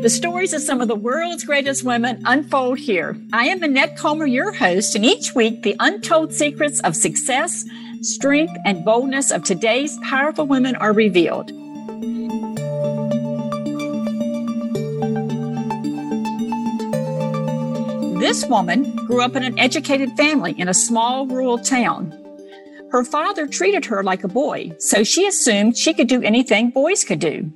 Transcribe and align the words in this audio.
The 0.00 0.08
stories 0.08 0.52
of 0.52 0.62
some 0.62 0.80
of 0.80 0.86
the 0.86 0.94
world's 0.94 1.42
greatest 1.42 1.82
women 1.82 2.22
unfold 2.24 2.78
here. 2.78 3.20
I 3.32 3.46
am 3.46 3.64
Annette 3.64 3.96
Comer, 3.96 4.26
your 4.26 4.52
host, 4.52 4.94
and 4.94 5.04
each 5.04 5.34
week 5.34 5.64
the 5.64 5.74
untold 5.80 6.32
secrets 6.32 6.78
of 6.80 6.94
success, 6.94 7.64
strength, 8.00 8.52
and 8.64 8.84
boldness 8.84 9.32
of 9.32 9.42
today's 9.42 9.98
powerful 10.04 10.46
women 10.46 10.76
are 10.76 10.92
revealed. 10.92 11.48
This 18.20 18.46
woman 18.46 18.94
grew 19.06 19.20
up 19.20 19.34
in 19.34 19.42
an 19.42 19.58
educated 19.58 20.16
family 20.16 20.54
in 20.58 20.68
a 20.68 20.74
small 20.74 21.26
rural 21.26 21.58
town. 21.58 22.16
Her 22.92 23.02
father 23.02 23.48
treated 23.48 23.84
her 23.86 24.04
like 24.04 24.22
a 24.22 24.28
boy, 24.28 24.76
so 24.78 25.02
she 25.02 25.26
assumed 25.26 25.76
she 25.76 25.92
could 25.92 26.06
do 26.06 26.22
anything 26.22 26.70
boys 26.70 27.02
could 27.02 27.18
do 27.18 27.52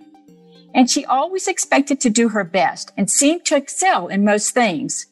and 0.75 0.91
she 0.91 1.05
always 1.05 1.49
expected 1.49 2.01
to 2.01 2.11
do 2.11 2.31
her 2.31 2.45
best 2.45 2.93
and 2.97 3.11
seemed 3.11 3.45
to 3.47 3.57
excel 3.57 4.09
in 4.09 4.25
most 4.25 4.51
things. 4.51 5.07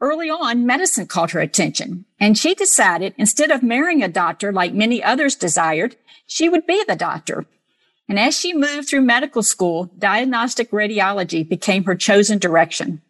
Early 0.00 0.28
on, 0.28 0.66
medicine 0.66 1.06
caught 1.06 1.30
her 1.30 1.40
attention, 1.40 2.04
and 2.20 2.36
she 2.36 2.54
decided 2.54 3.14
instead 3.16 3.50
of 3.50 3.62
marrying 3.62 4.02
a 4.02 4.08
doctor 4.08 4.52
like 4.52 4.74
many 4.74 5.02
others 5.02 5.34
desired, 5.34 5.96
she 6.26 6.48
would 6.48 6.66
be 6.66 6.82
the 6.86 6.96
doctor. 6.96 7.46
And 8.08 8.18
as 8.18 8.38
she 8.38 8.52
moved 8.52 8.88
through 8.88 9.02
medical 9.02 9.42
school, 9.42 9.90
diagnostic 9.98 10.70
radiology 10.70 11.48
became 11.48 11.84
her 11.84 11.94
chosen 11.94 12.38
direction. 12.38 13.00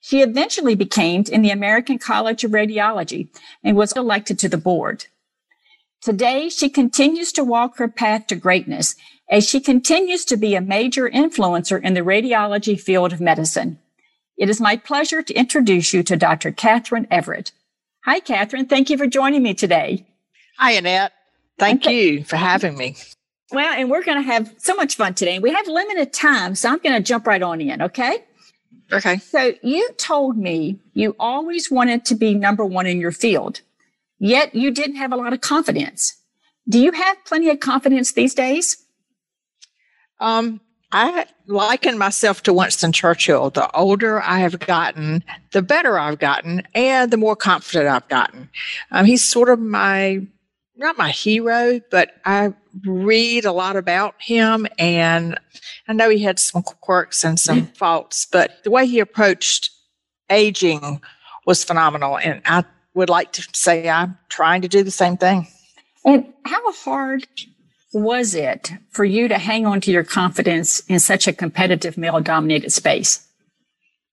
She 0.00 0.20
eventually 0.20 0.74
became 0.74 1.24
in 1.30 1.42
the 1.42 1.50
American 1.50 1.98
College 1.98 2.42
of 2.42 2.50
Radiology 2.50 3.28
and 3.62 3.76
was 3.76 3.92
elected 3.92 4.38
to 4.40 4.48
the 4.48 4.58
board. 4.58 5.06
Today, 6.02 6.48
she 6.48 6.68
continues 6.68 7.30
to 7.32 7.44
walk 7.44 7.78
her 7.78 7.86
path 7.86 8.26
to 8.26 8.34
greatness 8.34 8.96
as 9.30 9.48
she 9.48 9.60
continues 9.60 10.24
to 10.24 10.36
be 10.36 10.56
a 10.56 10.60
major 10.60 11.08
influencer 11.08 11.80
in 11.80 11.94
the 11.94 12.00
radiology 12.00 12.78
field 12.78 13.12
of 13.12 13.20
medicine. 13.20 13.78
It 14.36 14.50
is 14.50 14.60
my 14.60 14.76
pleasure 14.76 15.22
to 15.22 15.34
introduce 15.34 15.94
you 15.94 16.02
to 16.02 16.16
Dr. 16.16 16.50
Catherine 16.50 17.06
Everett. 17.08 17.52
Hi, 18.04 18.18
Catherine. 18.18 18.66
Thank 18.66 18.90
you 18.90 18.98
for 18.98 19.06
joining 19.06 19.44
me 19.44 19.54
today. 19.54 20.04
Hi, 20.58 20.72
Annette. 20.72 21.12
Thank 21.56 21.84
th- 21.84 21.94
you 21.94 22.24
for 22.24 22.34
having 22.34 22.76
me. 22.76 22.96
Well, 23.52 23.72
and 23.72 23.88
we're 23.88 24.02
going 24.02 24.18
to 24.18 24.26
have 24.26 24.52
so 24.58 24.74
much 24.74 24.96
fun 24.96 25.14
today. 25.14 25.38
We 25.38 25.52
have 25.52 25.68
limited 25.68 26.12
time, 26.12 26.56
so 26.56 26.68
I'm 26.68 26.78
going 26.78 26.96
to 26.96 27.02
jump 27.02 27.28
right 27.28 27.42
on 27.42 27.60
in, 27.60 27.80
okay? 27.80 28.24
Okay. 28.92 29.18
So 29.18 29.52
you 29.62 29.88
told 29.98 30.36
me 30.36 30.80
you 30.94 31.14
always 31.20 31.70
wanted 31.70 32.04
to 32.06 32.16
be 32.16 32.34
number 32.34 32.64
one 32.64 32.86
in 32.86 32.98
your 32.98 33.12
field 33.12 33.60
yet 34.22 34.54
you 34.54 34.70
didn't 34.70 34.96
have 34.96 35.12
a 35.12 35.16
lot 35.16 35.32
of 35.32 35.40
confidence. 35.40 36.16
Do 36.68 36.78
you 36.78 36.92
have 36.92 37.24
plenty 37.24 37.50
of 37.50 37.58
confidence 37.58 38.12
these 38.12 38.34
days? 38.34 38.76
Um, 40.20 40.60
I 40.92 41.26
liken 41.48 41.98
myself 41.98 42.42
to 42.44 42.52
Winston 42.52 42.92
Churchill. 42.92 43.50
The 43.50 43.68
older 43.72 44.22
I 44.22 44.38
have 44.38 44.60
gotten, 44.60 45.24
the 45.50 45.60
better 45.60 45.98
I've 45.98 46.20
gotten, 46.20 46.62
and 46.72 47.10
the 47.10 47.16
more 47.16 47.34
confident 47.34 47.88
I've 47.88 48.06
gotten. 48.08 48.48
Um, 48.92 49.06
he's 49.06 49.24
sort 49.24 49.48
of 49.48 49.58
my, 49.58 50.20
not 50.76 50.96
my 50.96 51.10
hero, 51.10 51.80
but 51.90 52.12
I 52.24 52.54
read 52.86 53.44
a 53.44 53.52
lot 53.52 53.74
about 53.74 54.14
him, 54.20 54.68
and 54.78 55.36
I 55.88 55.94
know 55.94 56.10
he 56.10 56.22
had 56.22 56.38
some 56.38 56.62
quirks 56.62 57.24
and 57.24 57.40
some 57.40 57.66
faults, 57.74 58.26
but 58.30 58.62
the 58.62 58.70
way 58.70 58.86
he 58.86 59.00
approached 59.00 59.70
aging 60.30 61.00
was 61.44 61.64
phenomenal. 61.64 62.18
And 62.18 62.40
I 62.44 62.64
would 62.94 63.08
like 63.08 63.32
to 63.32 63.48
say 63.52 63.88
I'm 63.88 64.18
trying 64.28 64.62
to 64.62 64.68
do 64.68 64.82
the 64.82 64.90
same 64.90 65.16
thing. 65.16 65.48
And 66.04 66.32
how 66.44 66.72
hard 66.72 67.26
was 67.92 68.34
it 68.34 68.72
for 68.90 69.04
you 69.04 69.28
to 69.28 69.38
hang 69.38 69.66
on 69.66 69.80
to 69.82 69.92
your 69.92 70.04
confidence 70.04 70.80
in 70.86 70.98
such 70.98 71.26
a 71.26 71.32
competitive 71.32 71.96
male 71.96 72.20
dominated 72.20 72.70
space? 72.70 73.26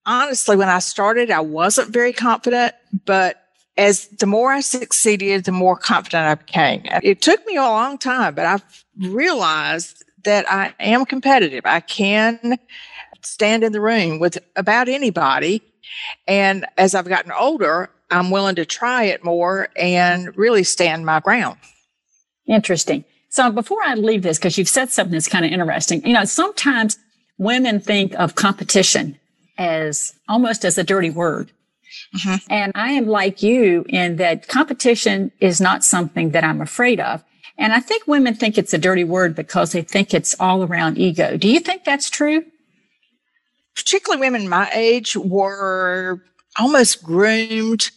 Honestly, 0.06 0.56
when 0.56 0.70
I 0.70 0.80
started, 0.80 1.32
I 1.32 1.40
wasn't 1.40 1.90
very 1.90 2.14
confident, 2.14 2.74
but 3.06 3.44
as 3.78 4.08
the 4.08 4.26
more 4.26 4.52
I 4.52 4.60
succeeded, 4.60 5.46
the 5.46 5.52
more 5.52 5.78
confident 5.78 6.26
I 6.26 6.36
became. 6.36 6.82
It 7.02 7.22
took 7.22 7.46
me 7.46 7.56
a 7.56 7.62
long 7.62 7.98
time, 7.98 8.36
but 8.36 8.46
I've 8.46 8.86
realized 9.00 10.04
that 10.26 10.52
I 10.52 10.74
am 10.80 11.06
competitive. 11.06 11.62
I 11.66 11.80
can 11.80 12.60
stand 13.22 13.64
in 13.64 13.72
the 13.72 13.82
room 13.82 14.20
with 14.20 14.38
about 14.56 14.90
anybody. 14.90 15.62
And 16.28 16.66
as 16.78 16.94
I've 16.94 17.08
gotten 17.08 17.32
older, 17.32 17.90
I'm 18.12 18.32
willing 18.32 18.56
to 18.56 18.66
try 18.66 19.04
it 19.06 19.24
more 19.24 19.70
and 19.76 20.36
really 20.38 20.64
stand 20.64 21.06
my 21.06 21.20
ground. 21.20 21.58
Interesting. 22.48 23.06
So 23.30 23.52
before 23.52 23.84
I 23.84 23.94
leave 23.94 24.24
this, 24.24 24.38
because 24.38 24.58
you've 24.58 24.70
said 24.70 24.90
something 24.90 25.14
that's 25.14 25.28
kind 25.28 25.46
of 25.46 25.52
interesting, 25.52 26.06
you 26.06 26.14
know, 26.14 26.26
sometimes 26.26 26.98
women 27.38 27.80
think 27.80 28.14
of 28.16 28.36
competition 28.36 29.18
as 29.58 30.14
almost 30.28 30.66
as 30.66 30.78
a 30.78 30.84
dirty 30.84 31.10
word. 31.10 31.52
Mm-hmm. 32.16 32.52
And 32.52 32.72
I 32.76 32.92
am 32.92 33.08
like 33.08 33.44
you 33.44 33.86
in 33.90 34.16
that 34.16 34.48
competition 34.48 35.32
is 35.40 35.62
not 35.62 35.84
something 35.84 36.32
that 36.32 36.44
I'm 36.44 36.62
afraid 36.62 37.00
of. 37.00 37.24
And 37.58 37.74
I 37.74 37.80
think 37.82 38.08
women 38.08 38.34
think 38.34 38.58
it's 38.58 38.74
a 38.74 38.78
dirty 38.78 39.04
word 39.04 39.36
because 39.36 39.74
they 39.74 39.82
think 39.82 40.14
it's 40.14 40.36
all 40.40 40.64
around 40.64 40.98
ego. 40.98 41.38
Do 41.38 41.50
you 41.50 41.60
think 41.60 41.84
that's 41.84 42.10
true? 42.10 42.46
Particularly 43.76 44.22
women 44.22 44.48
my 44.48 44.70
age 44.74 45.16
were 45.16 46.22
almost 46.58 47.04
groomed 47.04 47.92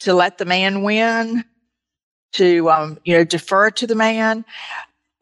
to 0.00 0.14
let 0.14 0.38
the 0.38 0.44
man 0.44 0.82
win, 0.82 1.44
to 2.32 2.70
um, 2.70 2.98
you 3.04 3.16
know 3.16 3.24
defer 3.24 3.70
to 3.70 3.86
the 3.86 3.94
man, 3.94 4.44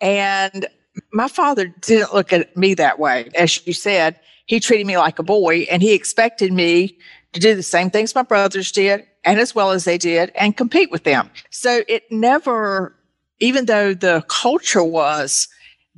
and 0.00 0.66
my 1.12 1.28
father 1.28 1.66
didn't 1.66 2.14
look 2.14 2.32
at 2.32 2.56
me 2.56 2.74
that 2.74 2.98
way. 2.98 3.30
As 3.34 3.66
you 3.66 3.72
said, 3.72 4.18
he 4.46 4.60
treated 4.60 4.86
me 4.86 4.96
like 4.96 5.18
a 5.18 5.22
boy, 5.22 5.66
and 5.70 5.82
he 5.82 5.94
expected 5.94 6.52
me 6.52 6.98
to 7.32 7.40
do 7.40 7.54
the 7.54 7.62
same 7.62 7.90
things 7.90 8.14
my 8.14 8.22
brothers 8.22 8.72
did, 8.72 9.06
and 9.24 9.38
as 9.38 9.54
well 9.54 9.70
as 9.70 9.84
they 9.84 9.98
did, 9.98 10.32
and 10.34 10.56
compete 10.56 10.90
with 10.90 11.04
them. 11.04 11.30
So 11.50 11.82
it 11.88 12.04
never, 12.10 12.94
even 13.40 13.66
though 13.66 13.94
the 13.94 14.24
culture 14.28 14.84
was 14.84 15.48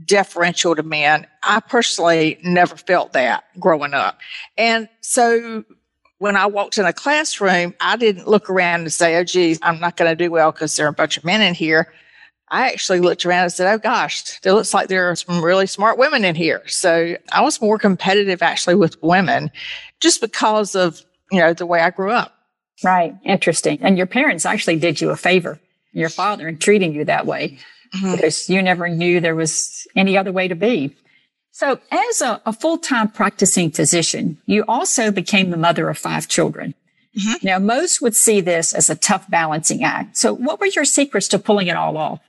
deferential 0.04 0.74
to 0.74 0.82
men, 0.82 1.26
I 1.42 1.60
personally 1.60 2.38
never 2.42 2.76
felt 2.76 3.12
that 3.12 3.44
growing 3.58 3.94
up. 3.94 4.18
And 4.56 4.88
so 5.00 5.64
when 6.20 6.36
I 6.36 6.46
walked 6.46 6.76
in 6.76 6.84
a 6.84 6.92
classroom, 6.92 7.74
I 7.80 7.96
didn't 7.96 8.28
look 8.28 8.50
around 8.50 8.82
and 8.82 8.92
say, 8.92 9.16
oh, 9.16 9.24
geez, 9.24 9.58
I'm 9.62 9.80
not 9.80 9.96
going 9.96 10.10
to 10.10 10.14
do 10.14 10.30
well 10.30 10.52
because 10.52 10.76
there 10.76 10.84
are 10.84 10.90
a 10.90 10.92
bunch 10.92 11.16
of 11.16 11.24
men 11.24 11.40
in 11.40 11.54
here. 11.54 11.92
I 12.48 12.70
actually 12.70 13.00
looked 13.00 13.24
around 13.24 13.44
and 13.44 13.52
said, 13.52 13.72
oh, 13.72 13.78
gosh, 13.78 14.38
it 14.44 14.52
looks 14.52 14.74
like 14.74 14.88
there 14.88 15.10
are 15.10 15.16
some 15.16 15.42
really 15.42 15.66
smart 15.66 15.96
women 15.96 16.26
in 16.26 16.34
here. 16.34 16.62
So 16.66 17.16
I 17.32 17.40
was 17.40 17.62
more 17.62 17.78
competitive 17.78 18.42
actually 18.42 18.74
with 18.74 19.02
women 19.02 19.50
just 20.00 20.20
because 20.20 20.74
of, 20.74 21.00
you 21.32 21.40
know, 21.40 21.54
the 21.54 21.64
way 21.64 21.80
I 21.80 21.88
grew 21.88 22.10
up. 22.10 22.34
Right. 22.84 23.14
Interesting. 23.24 23.78
And 23.80 23.96
your 23.96 24.06
parents 24.06 24.44
actually 24.44 24.78
did 24.78 25.00
you 25.00 25.08
a 25.10 25.16
favor, 25.16 25.58
your 25.92 26.10
father, 26.10 26.48
in 26.48 26.58
treating 26.58 26.92
you 26.92 27.06
that 27.06 27.24
way 27.24 27.58
mm-hmm. 27.94 28.12
because 28.12 28.50
you 28.50 28.60
never 28.60 28.90
knew 28.90 29.20
there 29.20 29.34
was 29.34 29.86
any 29.96 30.18
other 30.18 30.32
way 30.32 30.48
to 30.48 30.54
be. 30.54 30.94
So 31.60 31.78
as 31.90 32.22
a, 32.22 32.40
a 32.46 32.54
full-time 32.54 33.08
practicing 33.08 33.70
physician, 33.70 34.38
you 34.46 34.64
also 34.66 35.10
became 35.10 35.50
the 35.50 35.58
mother 35.58 35.90
of 35.90 35.98
five 35.98 36.26
children. 36.26 36.74
Mm-hmm. 37.14 37.46
Now, 37.46 37.58
most 37.58 38.00
would 38.00 38.16
see 38.16 38.40
this 38.40 38.72
as 38.72 38.88
a 38.88 38.94
tough 38.94 39.28
balancing 39.28 39.84
act. 39.84 40.16
So 40.16 40.32
what 40.32 40.58
were 40.58 40.68
your 40.68 40.86
secrets 40.86 41.28
to 41.28 41.38
pulling 41.38 41.66
it 41.66 41.76
all 41.76 41.98
off? 41.98 42.20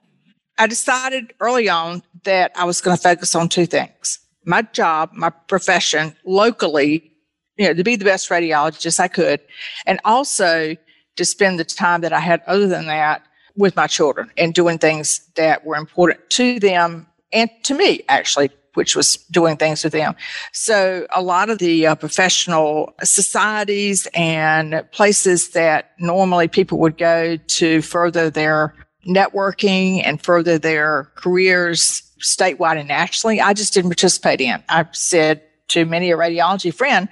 I 0.58 0.68
decided 0.68 1.34
early 1.40 1.70
on 1.70 2.04
that 2.26 2.52
I 2.58 2.66
was 2.66 2.82
going 2.82 2.98
to 2.98 3.02
focus 3.02 3.34
on 3.34 3.48
two 3.48 3.66
things. 3.66 4.20
My 4.46 4.64
job, 4.64 5.12
my 5.14 5.30
profession 5.30 6.14
locally, 6.26 7.14
you 7.56 7.68
know, 7.68 7.74
to 7.74 7.86
be 7.86 7.96
the 7.96 8.04
best 8.04 8.28
radiologist 8.28 9.00
I 9.00 9.08
could, 9.08 9.40
and 9.86 10.02
also 10.04 10.76
to 11.16 11.24
spend 11.24 11.58
the 11.58 11.64
time 11.64 12.02
that 12.02 12.12
I 12.12 12.20
had 12.20 12.42
other 12.48 12.68
than 12.68 12.88
that 12.88 13.26
with 13.56 13.78
my 13.78 13.88
children 13.88 14.30
and 14.36 14.54
doing 14.54 14.78
things 14.78 15.22
that 15.36 15.66
were 15.66 15.78
important 15.78 16.30
to 16.32 16.60
them 16.60 17.08
and 17.34 17.50
to 17.64 17.74
me, 17.74 18.02
actually, 18.10 18.52
which 18.74 18.96
was 18.96 19.18
doing 19.32 19.58
things 19.58 19.84
with 19.84 19.94
them. 19.94 20.16
So 20.54 21.06
a 21.14 21.22
lot 21.22 21.50
of 21.50 21.60
the 21.60 21.88
uh, 21.88 21.96
professional 21.96 22.94
societies 23.04 24.08
and 24.14 24.84
places 24.92 25.50
that 25.50 25.92
normally 26.00 26.48
people 26.48 26.80
would 26.80 26.98
go 26.98 27.38
to 27.38 27.82
further 27.82 28.30
their 28.30 28.74
networking 29.06 30.02
and 30.06 30.22
further 30.22 30.58
their 30.58 31.12
careers 31.16 32.04
statewide 32.22 32.78
and 32.78 32.88
nationally, 32.88 33.42
I 33.42 33.54
just 33.54 33.74
didn't 33.74 33.90
participate 33.90 34.42
in. 34.42 34.64
I 34.70 34.86
said 34.92 35.42
to 35.70 35.86
many 35.86 36.12
a 36.12 36.18
radiology 36.18 36.74
friend, 36.74 37.10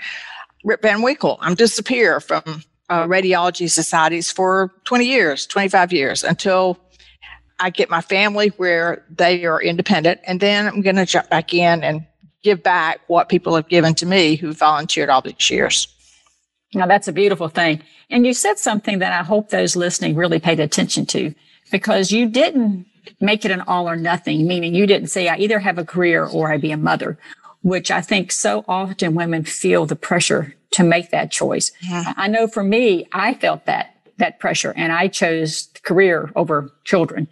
Rip 0.63 0.81
Van 0.81 1.01
Winkle, 1.01 1.37
I'm 1.41 1.55
disappear 1.55 2.19
from 2.19 2.43
uh, 2.89 3.05
radiology 3.05 3.69
societies 3.69 4.31
for 4.31 4.71
20 4.85 5.05
years, 5.05 5.45
25 5.45 5.93
years 5.93 6.23
until 6.23 6.77
I 7.59 7.69
get 7.69 7.89
my 7.89 8.01
family 8.01 8.49
where 8.57 9.03
they 9.09 9.45
are 9.45 9.61
independent, 9.61 10.21
and 10.25 10.39
then 10.39 10.67
I'm 10.67 10.81
going 10.81 10.95
to 10.95 11.05
jump 11.05 11.29
back 11.29 11.53
in 11.53 11.83
and 11.83 12.05
give 12.41 12.63
back 12.63 13.01
what 13.07 13.27
people 13.27 13.55
have 13.55 13.67
given 13.67 13.93
to 13.95 14.05
me 14.05 14.35
who 14.35 14.53
volunteered 14.53 15.09
all 15.09 15.21
these 15.21 15.49
years. 15.49 15.87
Now, 16.73 16.87
that's 16.87 17.07
a 17.07 17.11
beautiful 17.11 17.49
thing. 17.49 17.81
And 18.09 18.25
you 18.25 18.33
said 18.33 18.59
something 18.59 18.99
that 18.99 19.11
I 19.11 19.23
hope 19.23 19.49
those 19.49 19.75
listening 19.75 20.15
really 20.15 20.39
paid 20.39 20.59
attention 20.59 21.05
to 21.07 21.33
because 21.71 22.11
you 22.11 22.29
didn't 22.29 22.85
make 23.19 23.43
it 23.43 23.51
an 23.51 23.61
all 23.61 23.89
or 23.89 23.95
nothing, 23.95 24.47
meaning 24.47 24.73
you 24.73 24.87
didn't 24.87 25.09
say, 25.09 25.27
I 25.27 25.37
either 25.37 25.59
have 25.59 25.77
a 25.77 25.85
career 25.85 26.25
or 26.25 26.51
I 26.51 26.57
be 26.57 26.71
a 26.71 26.77
mother. 26.77 27.17
which 27.61 27.91
I 27.91 28.01
think 28.01 28.31
so 28.31 28.63
often 28.67 29.15
women 29.15 29.43
feel 29.43 29.85
the 29.85 29.95
pressure 29.95 30.55
to 30.71 30.83
make 30.83 31.11
that 31.11 31.31
choice. 31.31 31.71
Yeah. 31.81 32.13
I 32.15 32.27
know 32.27 32.47
for 32.47 32.63
me, 32.63 33.07
I 33.11 33.33
felt 33.33 33.65
that, 33.65 33.95
that 34.17 34.39
pressure 34.39 34.73
and 34.77 34.91
I 34.91 35.07
chose 35.07 35.69
career 35.83 36.31
over 36.35 36.71
children. 36.83 37.27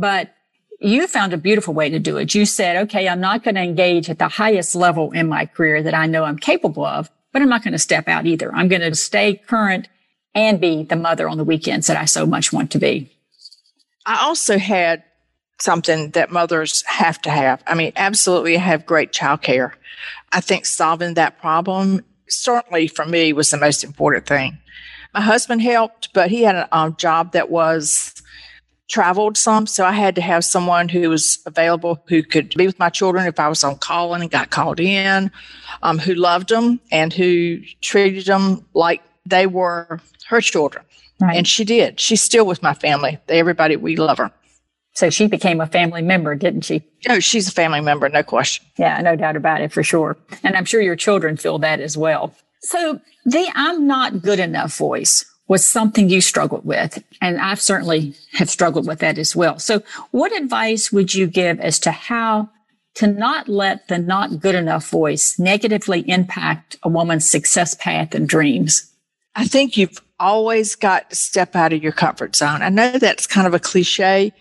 But 0.00 0.34
you 0.80 1.06
found 1.06 1.34
a 1.34 1.36
beautiful 1.36 1.74
way 1.74 1.90
to 1.90 1.98
do 1.98 2.16
it. 2.16 2.34
You 2.34 2.46
said, 2.46 2.76
okay, 2.84 3.06
I'm 3.06 3.20
not 3.20 3.44
going 3.44 3.56
to 3.56 3.60
engage 3.60 4.08
at 4.08 4.18
the 4.18 4.28
highest 4.28 4.74
level 4.74 5.12
in 5.12 5.28
my 5.28 5.44
career 5.44 5.82
that 5.82 5.92
I 5.92 6.06
know 6.06 6.24
I'm 6.24 6.38
capable 6.38 6.86
of, 6.86 7.10
but 7.32 7.42
I'm 7.42 7.50
not 7.50 7.62
going 7.62 7.72
to 7.72 7.78
step 7.78 8.08
out 8.08 8.24
either. 8.24 8.52
I'm 8.54 8.68
going 8.68 8.80
to 8.80 8.94
stay 8.94 9.34
current 9.34 9.88
and 10.34 10.58
be 10.58 10.84
the 10.84 10.96
mother 10.96 11.28
on 11.28 11.36
the 11.36 11.44
weekends 11.44 11.86
that 11.88 11.98
I 11.98 12.06
so 12.06 12.24
much 12.24 12.50
want 12.50 12.70
to 12.70 12.78
be. 12.78 13.12
I 14.06 14.24
also 14.24 14.56
had 14.56 15.04
something 15.60 16.12
that 16.12 16.32
mothers 16.32 16.82
have 16.86 17.20
to 17.22 17.30
have. 17.30 17.62
I 17.66 17.74
mean, 17.74 17.92
absolutely 17.96 18.56
have 18.56 18.86
great 18.86 19.12
childcare. 19.12 19.72
I 20.32 20.40
think 20.40 20.64
solving 20.64 21.12
that 21.14 21.38
problem 21.38 22.06
certainly 22.26 22.88
for 22.88 23.04
me 23.04 23.34
was 23.34 23.50
the 23.50 23.58
most 23.58 23.84
important 23.84 24.26
thing. 24.26 24.58
My 25.12 25.20
husband 25.20 25.60
helped, 25.60 26.14
but 26.14 26.30
he 26.30 26.44
had 26.44 26.68
a 26.72 26.94
job 26.96 27.32
that 27.32 27.50
was 27.50 28.19
traveled 28.90 29.36
some. 29.38 29.66
So 29.66 29.86
I 29.86 29.92
had 29.92 30.16
to 30.16 30.20
have 30.20 30.44
someone 30.44 30.88
who 30.88 31.08
was 31.08 31.38
available 31.46 32.02
who 32.08 32.22
could 32.22 32.54
be 32.56 32.66
with 32.66 32.78
my 32.78 32.90
children 32.90 33.26
if 33.26 33.38
I 33.38 33.48
was 33.48 33.64
on 33.64 33.78
call 33.78 34.14
and 34.14 34.30
got 34.30 34.50
called 34.50 34.80
in, 34.80 35.30
um, 35.82 35.98
who 35.98 36.14
loved 36.14 36.48
them 36.50 36.80
and 36.90 37.12
who 37.12 37.60
treated 37.80 38.26
them 38.26 38.66
like 38.74 39.00
they 39.24 39.46
were 39.46 40.00
her 40.28 40.40
children. 40.40 40.84
Right. 41.20 41.36
And 41.36 41.46
she 41.46 41.64
did. 41.64 42.00
She's 42.00 42.22
still 42.22 42.44
with 42.44 42.62
my 42.62 42.74
family. 42.74 43.18
Everybody, 43.28 43.76
we 43.76 43.96
love 43.96 44.18
her. 44.18 44.32
So 44.94 45.08
she 45.08 45.28
became 45.28 45.60
a 45.60 45.66
family 45.66 46.02
member, 46.02 46.34
didn't 46.34 46.62
she? 46.62 46.82
No, 47.06 47.20
she's 47.20 47.46
a 47.48 47.52
family 47.52 47.80
member, 47.80 48.08
no 48.08 48.24
question. 48.24 48.66
Yeah, 48.76 49.00
no 49.00 49.14
doubt 49.14 49.36
about 49.36 49.60
it 49.60 49.72
for 49.72 49.84
sure. 49.84 50.16
And 50.42 50.56
I'm 50.56 50.64
sure 50.64 50.80
your 50.80 50.96
children 50.96 51.36
feel 51.36 51.58
that 51.60 51.80
as 51.80 51.96
well. 51.96 52.34
So 52.62 53.00
the 53.24 53.50
I'm 53.54 53.86
not 53.86 54.20
good 54.20 54.40
enough 54.40 54.76
voice 54.76 55.24
was 55.50 55.66
something 55.66 56.08
you 56.08 56.20
struggled 56.20 56.64
with. 56.64 57.02
And 57.20 57.40
I've 57.40 57.60
certainly 57.60 58.14
have 58.34 58.48
struggled 58.48 58.86
with 58.86 59.00
that 59.00 59.18
as 59.18 59.34
well. 59.34 59.58
So 59.58 59.82
what 60.12 60.30
advice 60.30 60.92
would 60.92 61.12
you 61.12 61.26
give 61.26 61.58
as 61.58 61.80
to 61.80 61.90
how 61.90 62.48
to 62.94 63.08
not 63.08 63.48
let 63.48 63.88
the 63.88 63.98
not 63.98 64.38
good 64.38 64.54
enough 64.54 64.88
voice 64.88 65.40
negatively 65.40 66.08
impact 66.08 66.76
a 66.84 66.88
woman's 66.88 67.28
success 67.28 67.74
path 67.74 68.14
and 68.14 68.28
dreams? 68.28 68.92
I 69.34 69.44
think 69.44 69.76
you've 69.76 70.00
always 70.20 70.76
got 70.76 71.10
to 71.10 71.16
step 71.16 71.56
out 71.56 71.72
of 71.72 71.82
your 71.82 71.90
comfort 71.90 72.36
zone. 72.36 72.62
I 72.62 72.68
know 72.68 72.92
that's 72.92 73.26
kind 73.26 73.48
of 73.48 73.54
a 73.54 73.58
cliche, 73.58 74.32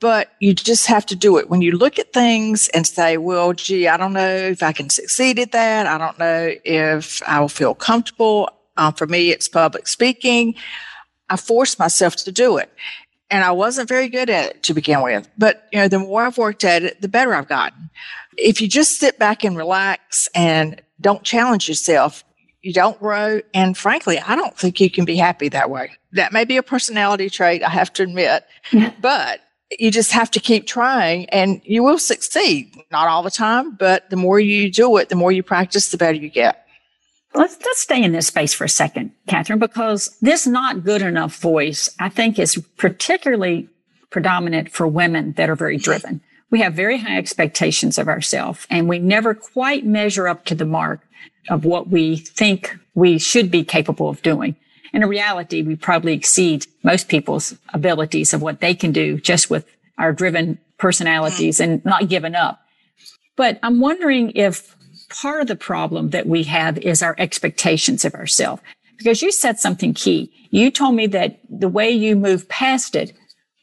but 0.00 0.32
you 0.40 0.54
just 0.54 0.88
have 0.88 1.06
to 1.06 1.14
do 1.14 1.38
it. 1.38 1.48
When 1.48 1.62
you 1.62 1.70
look 1.70 2.00
at 2.00 2.12
things 2.12 2.66
and 2.74 2.84
say, 2.84 3.16
well, 3.16 3.52
gee, 3.52 3.86
I 3.86 3.96
don't 3.96 4.12
know 4.12 4.34
if 4.34 4.64
I 4.64 4.72
can 4.72 4.90
succeed 4.90 5.38
at 5.38 5.52
that. 5.52 5.86
I 5.86 5.98
don't 5.98 6.18
know 6.18 6.52
if 6.64 7.22
I 7.28 7.38
will 7.38 7.48
feel 7.48 7.76
comfortable. 7.76 8.50
Um, 8.78 8.94
for 8.94 9.06
me, 9.06 9.30
it's 9.30 9.48
public 9.48 9.86
speaking. 9.86 10.54
I 11.28 11.36
forced 11.36 11.78
myself 11.78 12.16
to 12.16 12.32
do 12.32 12.56
it. 12.56 12.72
And 13.30 13.44
I 13.44 13.50
wasn't 13.50 13.88
very 13.88 14.08
good 14.08 14.30
at 14.30 14.50
it 14.50 14.62
to 14.62 14.72
begin 14.72 15.02
with. 15.02 15.28
But, 15.36 15.68
you 15.70 15.78
know, 15.80 15.88
the 15.88 15.98
more 15.98 16.22
I've 16.22 16.38
worked 16.38 16.64
at 16.64 16.82
it, 16.82 17.02
the 17.02 17.08
better 17.08 17.34
I've 17.34 17.48
gotten. 17.48 17.90
If 18.38 18.62
you 18.62 18.68
just 18.68 18.98
sit 18.98 19.18
back 19.18 19.44
and 19.44 19.54
relax 19.54 20.30
and 20.34 20.80
don't 21.00 21.24
challenge 21.24 21.68
yourself, 21.68 22.24
you 22.62 22.72
don't 22.72 22.98
grow. 22.98 23.42
And 23.52 23.76
frankly, 23.76 24.18
I 24.18 24.34
don't 24.34 24.56
think 24.56 24.80
you 24.80 24.90
can 24.90 25.04
be 25.04 25.16
happy 25.16 25.50
that 25.50 25.68
way. 25.68 25.90
That 26.12 26.32
may 26.32 26.44
be 26.44 26.56
a 26.56 26.62
personality 26.62 27.28
trait, 27.28 27.62
I 27.62 27.68
have 27.68 27.92
to 27.94 28.04
admit, 28.04 28.44
but 29.00 29.40
you 29.78 29.90
just 29.90 30.12
have 30.12 30.30
to 30.30 30.40
keep 30.40 30.66
trying 30.66 31.28
and 31.28 31.60
you 31.64 31.82
will 31.82 31.98
succeed. 31.98 32.74
Not 32.90 33.08
all 33.08 33.22
the 33.22 33.30
time, 33.30 33.74
but 33.74 34.08
the 34.08 34.16
more 34.16 34.40
you 34.40 34.72
do 34.72 34.96
it, 34.96 35.10
the 35.10 35.16
more 35.16 35.32
you 35.32 35.42
practice, 35.42 35.90
the 35.90 35.98
better 35.98 36.16
you 36.16 36.30
get. 36.30 36.66
Let's, 37.34 37.58
let's 37.64 37.80
stay 37.80 38.02
in 38.02 38.12
this 38.12 38.26
space 38.26 38.54
for 38.54 38.64
a 38.64 38.68
second, 38.68 39.12
Catherine, 39.26 39.58
because 39.58 40.16
this 40.20 40.46
not 40.46 40.84
good 40.84 41.02
enough 41.02 41.36
voice, 41.38 41.94
I 42.00 42.08
think 42.08 42.38
is 42.38 42.56
particularly 42.76 43.68
predominant 44.10 44.70
for 44.70 44.86
women 44.86 45.32
that 45.32 45.50
are 45.50 45.54
very 45.54 45.76
driven. 45.76 46.22
We 46.50 46.60
have 46.60 46.72
very 46.72 46.98
high 46.98 47.18
expectations 47.18 47.98
of 47.98 48.08
ourselves 48.08 48.66
and 48.70 48.88
we 48.88 48.98
never 48.98 49.34
quite 49.34 49.84
measure 49.84 50.26
up 50.26 50.46
to 50.46 50.54
the 50.54 50.64
mark 50.64 51.06
of 51.50 51.64
what 51.64 51.88
we 51.88 52.16
think 52.16 52.76
we 52.94 53.18
should 53.18 53.50
be 53.50 53.64
capable 53.64 54.08
of 54.08 54.22
doing. 54.22 54.56
In 54.92 55.04
reality, 55.06 55.62
we 55.62 55.76
probably 55.76 56.14
exceed 56.14 56.66
most 56.82 57.08
people's 57.08 57.54
abilities 57.74 58.32
of 58.32 58.40
what 58.40 58.60
they 58.60 58.74
can 58.74 58.92
do 58.92 59.18
just 59.18 59.50
with 59.50 59.66
our 59.98 60.12
driven 60.12 60.58
personalities 60.78 61.58
mm. 61.58 61.64
and 61.64 61.84
not 61.84 62.08
giving 62.08 62.34
up. 62.34 62.60
But 63.36 63.58
I'm 63.62 63.80
wondering 63.80 64.32
if 64.34 64.74
part 65.08 65.40
of 65.40 65.46
the 65.46 65.56
problem 65.56 66.10
that 66.10 66.26
we 66.26 66.44
have 66.44 66.78
is 66.78 67.02
our 67.02 67.14
expectations 67.18 68.04
of 68.04 68.14
ourselves. 68.14 68.62
Because 68.96 69.22
you 69.22 69.30
said 69.30 69.58
something 69.58 69.94
key. 69.94 70.32
You 70.50 70.70
told 70.70 70.94
me 70.94 71.06
that 71.08 71.38
the 71.48 71.68
way 71.68 71.90
you 71.90 72.16
moved 72.16 72.48
past 72.48 72.96
it 72.96 73.12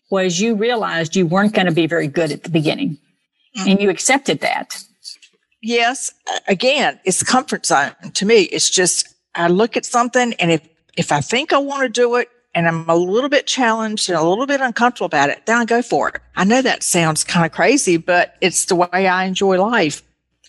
was 0.09 0.39
you 0.39 0.55
realized 0.55 1.15
you 1.15 1.25
weren't 1.25 1.53
going 1.53 1.67
to 1.67 1.73
be 1.73 1.87
very 1.87 2.07
good 2.07 2.31
at 2.31 2.43
the 2.43 2.49
beginning 2.49 2.97
mm-hmm. 3.57 3.69
and 3.69 3.81
you 3.81 3.89
accepted 3.89 4.39
that. 4.41 4.81
Yes. 5.61 6.13
Again, 6.47 6.99
it's 7.05 7.23
comfort 7.23 7.65
zone. 7.65 7.91
To 8.13 8.25
me, 8.25 8.43
it's 8.43 8.69
just, 8.69 9.13
I 9.33 9.47
look 9.47 9.75
at 9.75 9.85
something 9.85 10.33
and 10.35 10.51
if, 10.51 10.67
if 10.95 11.11
I 11.11 11.21
think 11.21 11.51
I 11.51 11.57
want 11.57 11.83
to 11.83 11.89
do 11.89 12.15
it 12.15 12.29
and 12.53 12.67
I'm 12.67 12.89
a 12.89 12.95
little 12.95 13.29
bit 13.29 13.47
challenged 13.47 14.09
and 14.09 14.17
a 14.17 14.23
little 14.23 14.45
bit 14.45 14.61
uncomfortable 14.61 15.07
about 15.07 15.29
it, 15.29 15.45
then 15.45 15.57
I 15.57 15.65
go 15.65 15.81
for 15.81 16.09
it. 16.09 16.21
I 16.35 16.45
know 16.45 16.61
that 16.61 16.83
sounds 16.83 17.23
kind 17.23 17.45
of 17.45 17.51
crazy, 17.51 17.97
but 17.97 18.35
it's 18.39 18.65
the 18.65 18.75
way 18.75 18.87
I 19.07 19.25
enjoy 19.25 19.59
life. 19.59 20.01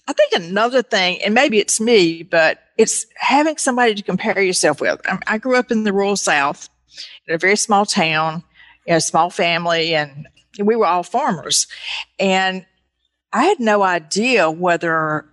I 0.08 0.12
think 0.12 0.32
another 0.32 0.82
thing, 0.82 1.22
and 1.22 1.34
maybe 1.34 1.58
it's 1.58 1.80
me, 1.80 2.22
but 2.22 2.62
it's 2.78 3.06
having 3.16 3.56
somebody 3.56 3.94
to 3.94 4.02
compare 4.02 4.40
yourself 4.40 4.80
with. 4.80 5.00
I 5.26 5.38
grew 5.38 5.56
up 5.56 5.70
in 5.70 5.84
the 5.84 5.92
rural 5.92 6.16
South 6.16 6.68
in 7.26 7.34
a 7.34 7.38
very 7.38 7.56
small 7.56 7.84
town, 7.84 8.44
you 8.86 8.92
know, 8.92 8.98
small 9.00 9.30
family, 9.30 9.94
and 9.94 10.28
we 10.62 10.76
were 10.76 10.86
all 10.86 11.02
farmers. 11.02 11.66
And 12.18 12.64
I 13.32 13.44
had 13.44 13.58
no 13.58 13.82
idea 13.82 14.50
whether 14.50 15.26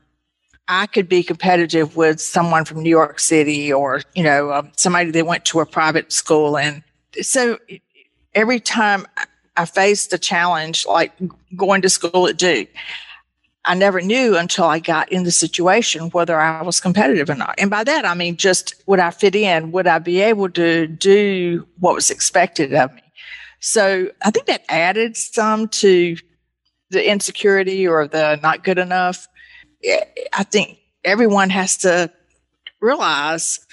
I 0.67 0.87
could 0.87 1.07
be 1.07 1.23
competitive 1.23 1.95
with 1.95 2.19
someone 2.19 2.65
from 2.65 2.81
New 2.81 2.89
York 2.89 3.19
City 3.19 3.71
or, 3.71 4.01
you 4.15 4.23
know, 4.23 4.49
uh, 4.49 4.63
somebody 4.75 5.11
that 5.11 5.25
went 5.25 5.45
to 5.45 5.59
a 5.59 5.65
private 5.65 6.11
school. 6.11 6.57
And 6.57 6.83
so 7.21 7.59
every 8.33 8.59
time 8.59 9.05
I 9.55 9.65
faced 9.65 10.13
a 10.13 10.17
challenge 10.17 10.85
like 10.87 11.11
going 11.55 11.81
to 11.83 11.89
school 11.89 12.27
at 12.27 12.37
Duke, 12.37 12.69
I 13.65 13.75
never 13.75 14.01
knew 14.01 14.35
until 14.35 14.65
I 14.65 14.79
got 14.79 15.11
in 15.11 15.23
the 15.23 15.31
situation 15.31 16.09
whether 16.09 16.39
I 16.39 16.61
was 16.63 16.81
competitive 16.81 17.29
or 17.29 17.35
not. 17.35 17.55
And 17.57 17.69
by 17.69 17.83
that, 17.85 18.05
I 18.05 18.13
mean 18.13 18.35
just 18.35 18.75
would 18.87 18.99
I 18.99 19.11
fit 19.11 19.35
in? 19.35 19.71
Would 19.71 19.87
I 19.87 19.99
be 19.99 20.19
able 20.21 20.49
to 20.49 20.87
do 20.87 21.65
what 21.79 21.95
was 21.95 22.11
expected 22.11 22.73
of 22.73 22.93
me? 22.93 23.01
So 23.61 24.09
I 24.21 24.31
think 24.31 24.47
that 24.47 24.63
added 24.67 25.15
some 25.15 25.69
to 25.69 26.17
the 26.89 27.09
insecurity 27.09 27.87
or 27.87 28.07
the 28.07 28.37
not 28.43 28.63
good 28.63 28.77
enough. 28.77 29.27
I 30.33 30.43
think 30.43 30.79
everyone 31.05 31.49
has 31.49 31.77
to 31.77 32.11
realize 32.81 33.65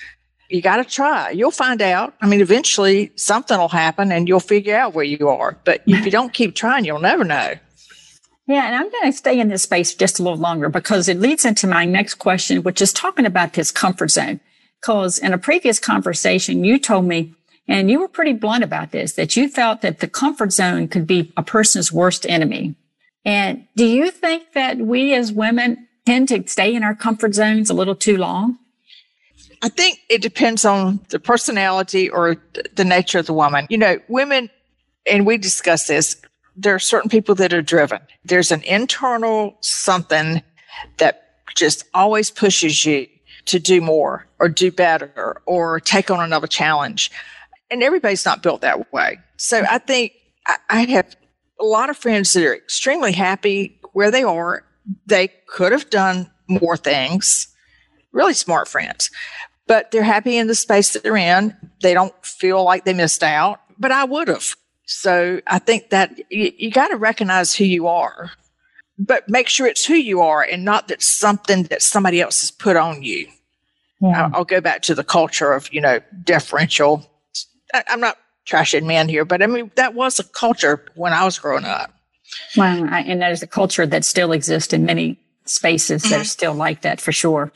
you 0.48 0.62
got 0.62 0.76
to 0.76 0.84
try. 0.84 1.30
You'll 1.30 1.50
find 1.50 1.82
out. 1.82 2.14
I 2.20 2.26
mean, 2.26 2.40
eventually 2.40 3.12
something 3.16 3.58
will 3.58 3.68
happen 3.68 4.10
and 4.12 4.28
you'll 4.28 4.40
figure 4.40 4.76
out 4.76 4.94
where 4.94 5.04
you 5.04 5.28
are. 5.28 5.58
But 5.64 5.82
if 5.86 6.04
you 6.04 6.10
don't 6.18 6.32
keep 6.32 6.54
trying, 6.54 6.84
you'll 6.84 7.00
never 7.00 7.24
know. 7.24 7.54
Yeah, 8.50 8.66
and 8.66 8.74
I'm 8.74 8.90
going 8.90 9.12
to 9.12 9.16
stay 9.16 9.38
in 9.38 9.46
this 9.46 9.62
space 9.62 9.94
just 9.94 10.18
a 10.18 10.24
little 10.24 10.36
longer 10.36 10.68
because 10.68 11.08
it 11.08 11.20
leads 11.20 11.44
into 11.44 11.68
my 11.68 11.84
next 11.84 12.14
question, 12.14 12.64
which 12.64 12.82
is 12.82 12.92
talking 12.92 13.24
about 13.24 13.52
this 13.52 13.70
comfort 13.70 14.10
zone. 14.10 14.40
Because 14.80 15.20
in 15.20 15.32
a 15.32 15.38
previous 15.38 15.78
conversation, 15.78 16.64
you 16.64 16.76
told 16.76 17.04
me, 17.04 17.32
and 17.68 17.88
you 17.88 18.00
were 18.00 18.08
pretty 18.08 18.32
blunt 18.32 18.64
about 18.64 18.90
this, 18.90 19.12
that 19.12 19.36
you 19.36 19.48
felt 19.48 19.82
that 19.82 20.00
the 20.00 20.08
comfort 20.08 20.52
zone 20.52 20.88
could 20.88 21.06
be 21.06 21.32
a 21.36 21.44
person's 21.44 21.92
worst 21.92 22.26
enemy. 22.28 22.74
And 23.24 23.68
do 23.76 23.86
you 23.86 24.10
think 24.10 24.54
that 24.54 24.78
we 24.78 25.14
as 25.14 25.32
women 25.32 25.86
tend 26.04 26.26
to 26.30 26.42
stay 26.48 26.74
in 26.74 26.82
our 26.82 26.96
comfort 26.96 27.34
zones 27.34 27.70
a 27.70 27.74
little 27.74 27.94
too 27.94 28.16
long? 28.16 28.58
I 29.62 29.68
think 29.68 30.00
it 30.08 30.22
depends 30.22 30.64
on 30.64 30.98
the 31.10 31.20
personality 31.20 32.10
or 32.10 32.42
the 32.74 32.84
nature 32.84 33.20
of 33.20 33.26
the 33.26 33.32
woman. 33.32 33.68
You 33.70 33.78
know, 33.78 34.00
women, 34.08 34.50
and 35.08 35.24
we 35.24 35.38
discuss 35.38 35.86
this, 35.86 36.20
there 36.56 36.74
are 36.74 36.80
certain 36.80 37.10
people 37.10 37.34
that 37.36 37.52
are 37.52 37.62
driven. 37.62 38.00
There's 38.24 38.50
an 38.50 38.62
internal 38.62 39.56
something 39.60 40.42
that 40.98 41.30
just 41.54 41.84
always 41.94 42.30
pushes 42.30 42.84
you 42.84 43.06
to 43.46 43.58
do 43.58 43.80
more 43.80 44.26
or 44.38 44.48
do 44.48 44.70
better 44.70 45.40
or 45.46 45.80
take 45.80 46.10
on 46.10 46.20
another 46.20 46.46
challenge. 46.46 47.10
And 47.70 47.82
everybody's 47.82 48.24
not 48.24 48.42
built 48.42 48.60
that 48.60 48.92
way. 48.92 49.18
So 49.36 49.64
I 49.68 49.78
think 49.78 50.12
I, 50.68 50.82
have 50.82 51.16
a 51.58 51.64
lot 51.64 51.90
of 51.90 51.96
friends 51.96 52.32
that 52.32 52.44
are 52.44 52.54
extremely 52.54 53.12
happy 53.12 53.80
where 53.92 54.10
they 54.10 54.22
are. 54.22 54.64
They 55.06 55.28
could 55.46 55.72
have 55.72 55.90
done 55.90 56.30
more 56.48 56.76
things, 56.76 57.48
really 58.12 58.34
smart 58.34 58.66
friends, 58.66 59.10
but 59.66 59.90
they're 59.90 60.02
happy 60.02 60.36
in 60.36 60.46
the 60.46 60.54
space 60.54 60.92
that 60.92 61.02
they're 61.02 61.16
in. 61.16 61.56
They 61.82 61.94
don't 61.94 62.14
feel 62.24 62.64
like 62.64 62.84
they 62.84 62.92
missed 62.92 63.22
out, 63.22 63.60
but 63.78 63.92
I 63.92 64.04
would 64.04 64.28
have. 64.28 64.56
So 64.92 65.40
I 65.46 65.58
think 65.58 65.90
that 65.90 66.18
you, 66.30 66.52
you 66.56 66.70
got 66.70 66.88
to 66.88 66.96
recognize 66.96 67.54
who 67.54 67.64
you 67.64 67.86
are 67.86 68.32
but 69.00 69.28
make 69.28 69.48
sure 69.48 69.66
it's 69.66 69.84
who 69.84 69.94
you 69.94 70.20
are 70.20 70.42
and 70.42 70.62
not 70.62 70.88
that 70.88 71.02
something 71.02 71.64
that 71.64 71.80
somebody 71.82 72.20
else 72.20 72.42
has 72.42 72.50
put 72.50 72.76
on 72.76 73.02
you. 73.02 73.26
Yeah. 74.00 74.30
I'll, 74.32 74.44
go 74.44 74.60
back 74.60 74.82
to 74.82 74.94
the 74.94 75.04
culture 75.04 75.52
of, 75.52 75.72
you 75.72 75.80
know, 75.80 76.00
deferential. 76.22 77.10
I'm 77.88 78.00
not 78.00 78.18
trashing 78.46 78.86
men 78.86 79.08
here, 79.08 79.24
but 79.24 79.42
I 79.42 79.46
mean, 79.46 79.70
that 79.76 79.94
was 79.94 80.18
a 80.18 80.24
culture 80.24 80.84
when 80.94 81.12
I 81.12 81.24
was 81.24 81.38
growing 81.38 81.64
up. 81.64 81.92
Well, 82.56 82.88
I, 82.90 83.00
and 83.00 83.22
that 83.22 83.32
is 83.32 83.42
a 83.42 83.46
culture 83.46 83.86
that 83.86 84.04
still 84.04 84.32
exists 84.32 84.72
in 84.72 84.84
many 84.84 85.18
spaces 85.46 86.02
mm-hmm. 86.02 86.12
that 86.12 86.20
are 86.20 86.24
still 86.24 86.54
like 86.54 86.82
that 86.82 87.00
for 87.00 87.12
sure. 87.12 87.52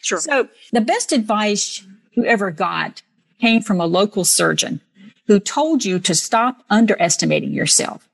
Sure. 0.00 0.18
So 0.18 0.48
the 0.72 0.80
best 0.80 1.12
advice 1.12 1.84
you 2.12 2.24
ever 2.24 2.50
got 2.50 3.02
came 3.40 3.62
from 3.62 3.80
a 3.80 3.86
local 3.86 4.24
surgeon 4.24 4.80
who 5.26 5.38
told 5.38 5.84
you 5.84 5.98
to 6.00 6.14
stop 6.14 6.64
underestimating 6.70 7.52
yourself. 7.52 8.08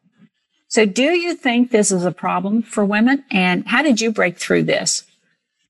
So 0.69 0.85
do 0.85 1.03
you 1.03 1.35
think 1.35 1.71
this 1.71 1.91
is 1.91 2.05
a 2.05 2.13
problem 2.13 2.63
for 2.63 2.85
women? 2.85 3.25
And 3.31 3.67
how 3.67 3.83
did 3.83 4.01
you 4.01 4.13
break 4.13 4.37
through 4.37 4.65
this? 4.65 5.05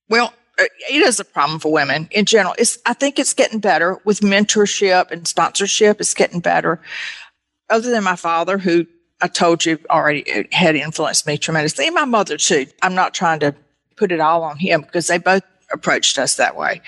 Well, 0.08 0.34
uh, 0.60 0.64
it 0.90 1.02
is 1.02 1.20
a 1.20 1.24
problem 1.24 1.60
for 1.60 1.70
women 1.70 2.08
in 2.10 2.24
general. 2.24 2.54
It's, 2.58 2.78
I 2.84 2.94
think 2.94 3.18
it's 3.18 3.34
getting 3.34 3.60
better 3.60 3.98
with 4.04 4.20
mentorship 4.20 5.12
and 5.12 5.26
sponsorship. 5.28 6.00
It's 6.00 6.14
getting 6.14 6.40
better. 6.40 6.80
Other 7.70 7.90
than 7.90 8.02
my 8.02 8.16
father, 8.16 8.58
who 8.58 8.86
I 9.20 9.28
told 9.28 9.64
you 9.64 9.78
already 9.90 10.48
had 10.52 10.76
influenced 10.76 11.26
me 11.26 11.38
tremendously, 11.38 11.86
and 11.86 11.94
my 11.94 12.04
mother 12.04 12.36
too. 12.36 12.66
I'm 12.82 12.94
not 12.94 13.14
trying 13.14 13.40
to 13.40 13.54
put 13.96 14.12
it 14.12 14.20
all 14.20 14.44
on 14.44 14.56
him 14.56 14.82
because 14.82 15.08
they 15.08 15.18
both 15.18 15.42
approached 15.72 16.18
us 16.18 16.36
that 16.36 16.56
way. 16.56 16.80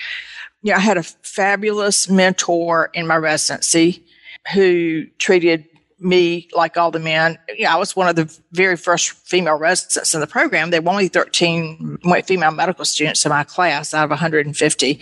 Yeah, 0.63 0.77
I 0.77 0.79
had 0.79 0.97
a 0.97 1.03
fabulous 1.03 2.09
mentor 2.09 2.89
in 2.93 3.05
my 3.05 3.17
residency 3.17 4.05
who 4.53 5.05
treated 5.17 5.65
me 5.99 6.49
like 6.53 6.77
all 6.77 6.91
the 6.91 6.99
men. 6.99 7.37
Yeah, 7.55 7.73
I 7.73 7.77
was 7.77 7.95
one 7.95 8.07
of 8.07 8.15
the 8.15 8.39
very 8.51 8.75
first 8.75 9.11
female 9.11 9.55
residents 9.55 10.13
in 10.13 10.19
the 10.19 10.27
program. 10.27 10.71
There 10.71 10.81
were 10.81 10.91
only 10.91 11.07
13 11.07 11.99
female 12.25 12.51
medical 12.51 12.85
students 12.85 13.25
in 13.25 13.29
my 13.29 13.43
class 13.43 13.93
out 13.93 14.05
of 14.05 14.09
150. 14.09 14.99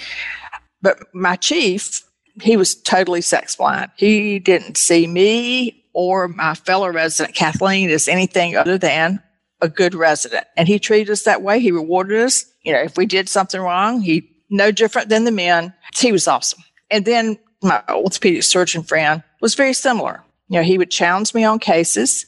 But 0.81 0.99
my 1.13 1.35
chief, 1.37 2.03
he 2.41 2.57
was 2.57 2.75
totally 2.75 3.21
sex 3.21 3.55
blind. 3.55 3.91
He 3.95 4.39
didn't 4.39 4.77
see 4.77 5.07
me 5.07 5.85
or 5.93 6.27
my 6.27 6.53
fellow 6.53 6.89
resident, 6.89 7.35
Kathleen, 7.35 7.89
as 7.89 8.07
anything 8.07 8.55
other 8.55 8.77
than 8.77 9.21
a 9.61 9.67
good 9.67 9.95
resident. 9.95 10.45
And 10.55 10.67
he 10.67 10.79
treated 10.79 11.11
us 11.11 11.23
that 11.23 11.41
way. 11.41 11.59
He 11.59 11.71
rewarded 11.71 12.19
us. 12.19 12.45
You 12.63 12.73
know, 12.73 12.79
if 12.79 12.97
we 12.97 13.05
did 13.05 13.27
something 13.27 13.59
wrong, 13.59 14.01
he 14.01 14.29
no 14.49 14.71
different 14.71 15.09
than 15.09 15.25
the 15.25 15.31
men. 15.31 15.73
He 15.95 16.11
was 16.11 16.27
awesome. 16.27 16.63
And 16.89 17.05
then 17.05 17.37
my 17.61 17.83
orthopedic 17.89 18.43
surgeon 18.43 18.83
friend 18.83 19.23
was 19.41 19.55
very 19.55 19.73
similar. 19.73 20.23
You 20.47 20.57
know, 20.57 20.63
he 20.63 20.77
would 20.77 20.91
challenge 20.91 21.33
me 21.33 21.43
on 21.43 21.59
cases, 21.59 22.25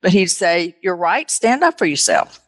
but 0.00 0.12
he'd 0.12 0.26
say, 0.26 0.76
You're 0.82 0.96
right, 0.96 1.30
stand 1.30 1.62
up 1.62 1.78
for 1.78 1.86
yourself. 1.86 2.40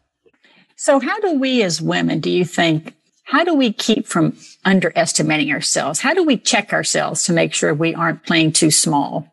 So, 0.77 1.01
how 1.01 1.19
do 1.21 1.39
we 1.39 1.63
as 1.63 1.81
women, 1.81 2.21
do 2.21 2.31
you 2.31 2.45
think, 2.45 2.95
how 3.25 3.45
do 3.45 3.55
we 3.55 3.73
keep 3.73 4.07
from 4.07 4.37
underestimating 4.65 5.53
ourselves? 5.53 6.01
How 6.01 6.15
do 6.15 6.25
we 6.25 6.37
check 6.37 6.73
ourselves 6.73 7.25
to 7.25 7.33
make 7.33 7.55
sure 7.55 7.73
we 7.73 7.95
aren't 7.95 8.25
playing 8.27 8.53
too 8.53 8.71
small? 8.71 9.33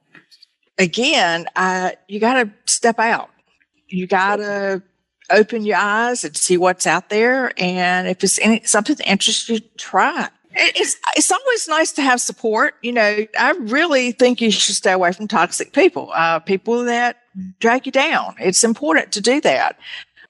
Again, 0.77 1.45
uh, 1.55 1.91
you 2.07 2.19
got 2.19 2.35
to 2.35 2.51
step 2.65 2.99
out. 2.99 3.29
You 3.87 4.07
got 4.07 4.37
to 4.37 4.81
open 5.29 5.63
your 5.63 5.77
eyes 5.77 6.23
and 6.23 6.35
see 6.37 6.57
what's 6.57 6.87
out 6.87 7.09
there. 7.09 7.51
And 7.57 8.07
if 8.07 8.23
it's 8.23 8.39
any, 8.39 8.63
something 8.63 8.95
that 8.95 9.09
interests 9.09 9.49
you, 9.49 9.59
try 9.77 10.29
it's 10.53 10.97
it's 11.15 11.31
always 11.31 11.67
nice 11.67 11.91
to 11.93 12.01
have 12.01 12.21
support. 12.21 12.75
You 12.81 12.91
know, 12.91 13.25
I 13.39 13.51
really 13.51 14.11
think 14.11 14.41
you 14.41 14.51
should 14.51 14.75
stay 14.75 14.91
away 14.91 15.11
from 15.11 15.27
toxic 15.27 15.73
people, 15.73 16.11
uh, 16.13 16.39
people 16.39 16.83
that 16.85 17.17
drag 17.59 17.85
you 17.85 17.91
down. 17.91 18.35
It's 18.39 18.63
important 18.63 19.11
to 19.13 19.21
do 19.21 19.41
that. 19.41 19.77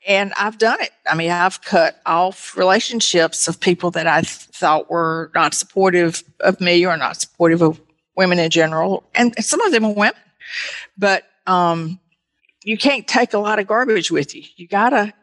And 0.08 0.34
I've 0.36 0.58
done 0.58 0.82
it. 0.82 0.92
I 1.10 1.16
mean, 1.16 1.30
I've 1.30 1.62
cut 1.62 2.02
off 2.06 2.58
relationships 2.58 3.48
of 3.48 3.60
people 3.60 3.92
that 3.92 4.08
I 4.08 4.22
thought 4.22 4.90
were 4.90 5.32
not 5.36 5.54
supportive 5.54 6.24
of 6.40 6.60
me 6.60 6.86
or 6.86 6.98
not 6.98 7.18
supportive 7.18 7.62
of 7.62 7.80
women 8.16 8.40
in 8.40 8.50
general. 8.50 9.04
And 9.14 9.36
some 9.44 9.62
of 9.62 9.72
them 9.72 9.86
are 9.86 9.94
women, 9.94 10.20
but, 10.98 11.24
um, 11.46 12.00
you 12.64 12.78
can't 12.78 13.08
take 13.08 13.34
a 13.34 13.40
lot 13.40 13.60
of 13.60 13.68
garbage 13.68 14.12
with 14.12 14.36
you. 14.36 14.44
You 14.56 14.68
gotta, 14.68 15.14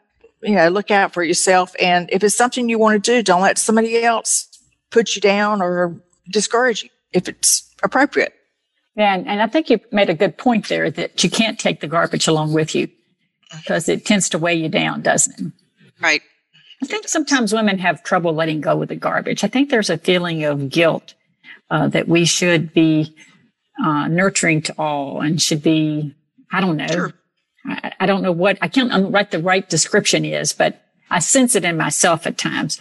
you 0.41 0.55
know, 0.55 0.69
look 0.69 0.91
out 0.91 1.13
for 1.13 1.23
yourself. 1.23 1.73
And 1.81 2.09
if 2.11 2.23
it's 2.23 2.35
something 2.35 2.69
you 2.69 2.79
want 2.79 3.03
to 3.03 3.11
do, 3.11 3.23
don't 3.23 3.41
let 3.41 3.57
somebody 3.57 4.01
else 4.03 4.48
put 4.91 5.15
you 5.15 5.21
down 5.21 5.61
or 5.61 5.95
discourage 6.29 6.83
you 6.83 6.89
if 7.11 7.27
it's 7.27 7.73
appropriate. 7.83 8.33
Yeah, 8.95 9.13
and, 9.13 9.27
and 9.27 9.41
I 9.41 9.47
think 9.47 9.69
you 9.69 9.79
made 9.91 10.09
a 10.09 10.13
good 10.13 10.37
point 10.37 10.67
there 10.67 10.91
that 10.91 11.23
you 11.23 11.29
can't 11.29 11.59
take 11.59 11.79
the 11.79 11.87
garbage 11.87 12.27
along 12.27 12.53
with 12.53 12.75
you 12.75 12.89
because 13.57 13.87
it 13.87 14.05
tends 14.05 14.29
to 14.29 14.37
weigh 14.37 14.55
you 14.55 14.69
down, 14.69 15.01
doesn't 15.01 15.39
it? 15.39 15.53
Right. 16.01 16.21
I 16.81 16.85
think 16.85 17.07
sometimes 17.07 17.53
women 17.53 17.77
have 17.79 18.03
trouble 18.03 18.33
letting 18.33 18.61
go 18.61 18.81
of 18.81 18.87
the 18.87 18.95
garbage. 18.95 19.43
I 19.43 19.47
think 19.47 19.69
there's 19.69 19.89
a 19.89 19.97
feeling 19.97 20.43
of 20.43 20.69
guilt 20.69 21.13
uh, 21.69 21.87
that 21.89 22.07
we 22.07 22.25
should 22.25 22.73
be 22.73 23.15
uh, 23.83 24.07
nurturing 24.07 24.61
to 24.63 24.73
all 24.77 25.21
and 25.21 25.41
should 25.41 25.61
be, 25.61 26.15
I 26.51 26.61
don't 26.61 26.77
know. 26.77 26.87
Sure. 26.87 27.13
I, 27.65 27.93
I, 28.01 28.05
don't 28.05 28.21
know 28.21 28.31
what, 28.31 28.57
I 28.61 28.67
can't 28.67 29.09
what 29.09 29.31
the 29.31 29.39
right 29.39 29.69
description 29.69 30.23
is, 30.23 30.53
but 30.53 30.81
I 31.09 31.19
sense 31.19 31.55
it 31.55 31.65
in 31.65 31.77
myself 31.77 32.25
at 32.25 32.37
times 32.37 32.79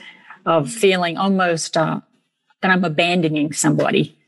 of 0.48 0.72
feeling 0.72 1.18
almost 1.18 1.76
uh, 1.76 2.00
that 2.62 2.70
I'm 2.70 2.82
abandoning 2.82 3.52
somebody. 3.52 4.18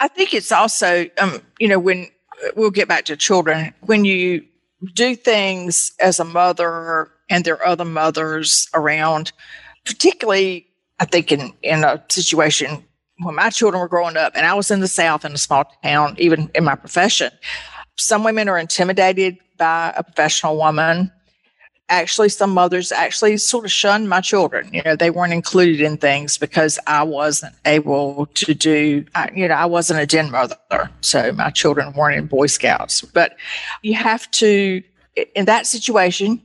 I 0.00 0.08
think 0.08 0.32
it's 0.32 0.50
also, 0.50 1.06
um, 1.18 1.42
you 1.60 1.68
know, 1.68 1.78
when 1.78 2.08
we'll 2.56 2.70
get 2.70 2.88
back 2.88 3.04
to 3.04 3.16
children, 3.16 3.74
when 3.82 4.06
you 4.06 4.44
do 4.94 5.14
things 5.14 5.92
as 6.00 6.18
a 6.18 6.24
mother 6.24 7.10
and 7.28 7.44
there 7.44 7.56
are 7.56 7.66
other 7.66 7.84
mothers 7.84 8.66
around, 8.72 9.32
particularly, 9.84 10.66
I 10.98 11.04
think 11.04 11.30
in, 11.30 11.52
in 11.62 11.84
a 11.84 12.02
situation 12.08 12.82
when 13.18 13.34
my 13.34 13.50
children 13.50 13.82
were 13.82 13.88
growing 13.88 14.16
up 14.16 14.32
and 14.34 14.46
I 14.46 14.54
was 14.54 14.70
in 14.70 14.80
the 14.80 14.88
South 14.88 15.24
in 15.26 15.32
a 15.32 15.38
small 15.38 15.64
town, 15.82 16.16
even 16.18 16.50
in 16.54 16.64
my 16.64 16.76
profession, 16.76 17.30
some 17.96 18.24
women 18.24 18.48
are 18.48 18.58
intimidated 18.58 19.36
by 19.58 19.92
a 19.96 20.02
professional 20.02 20.56
woman 20.56 21.12
actually 21.90 22.28
some 22.30 22.50
mothers 22.50 22.90
actually 22.92 23.36
sort 23.36 23.64
of 23.64 23.70
shunned 23.70 24.08
my 24.08 24.20
children 24.20 24.68
you 24.72 24.82
know 24.84 24.96
they 24.96 25.10
weren't 25.10 25.32
included 25.32 25.80
in 25.80 25.96
things 25.98 26.38
because 26.38 26.78
i 26.86 27.02
wasn't 27.02 27.54
able 27.66 28.26
to 28.34 28.54
do 28.54 29.04
you 29.34 29.48
know 29.48 29.54
i 29.54 29.66
wasn't 29.66 29.98
a 29.98 30.06
den 30.06 30.30
mother 30.30 30.56
so 31.02 31.30
my 31.32 31.50
children 31.50 31.92
weren't 31.92 32.16
in 32.16 32.26
boy 32.26 32.46
scouts 32.46 33.02
but 33.02 33.36
you 33.82 33.94
have 33.94 34.30
to 34.30 34.82
in 35.34 35.44
that 35.44 35.66
situation 35.66 36.40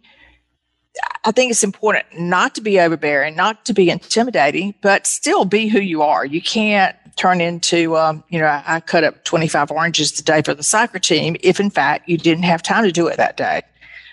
I 1.23 1.31
think 1.31 1.51
it's 1.51 1.63
important 1.63 2.05
not 2.17 2.55
to 2.55 2.61
be 2.61 2.79
overbearing, 2.79 3.35
not 3.35 3.65
to 3.65 3.73
be 3.73 3.89
intimidating, 3.89 4.73
but 4.81 5.05
still 5.05 5.45
be 5.45 5.67
who 5.67 5.79
you 5.79 6.01
are. 6.01 6.25
You 6.25 6.41
can't 6.41 6.95
turn 7.15 7.41
into, 7.41 7.97
um, 7.97 8.23
you 8.29 8.39
know, 8.39 8.45
I, 8.45 8.63
I 8.65 8.79
cut 8.79 9.03
up 9.03 9.23
25 9.25 9.71
oranges 9.71 10.11
today 10.11 10.41
for 10.41 10.53
the 10.53 10.63
soccer 10.63 10.99
team 10.99 11.35
if, 11.41 11.59
in 11.59 11.69
fact, 11.69 12.07
you 12.07 12.17
didn't 12.17 12.43
have 12.43 12.63
time 12.63 12.83
to 12.83 12.91
do 12.91 13.07
it 13.07 13.17
that 13.17 13.37
day. 13.37 13.61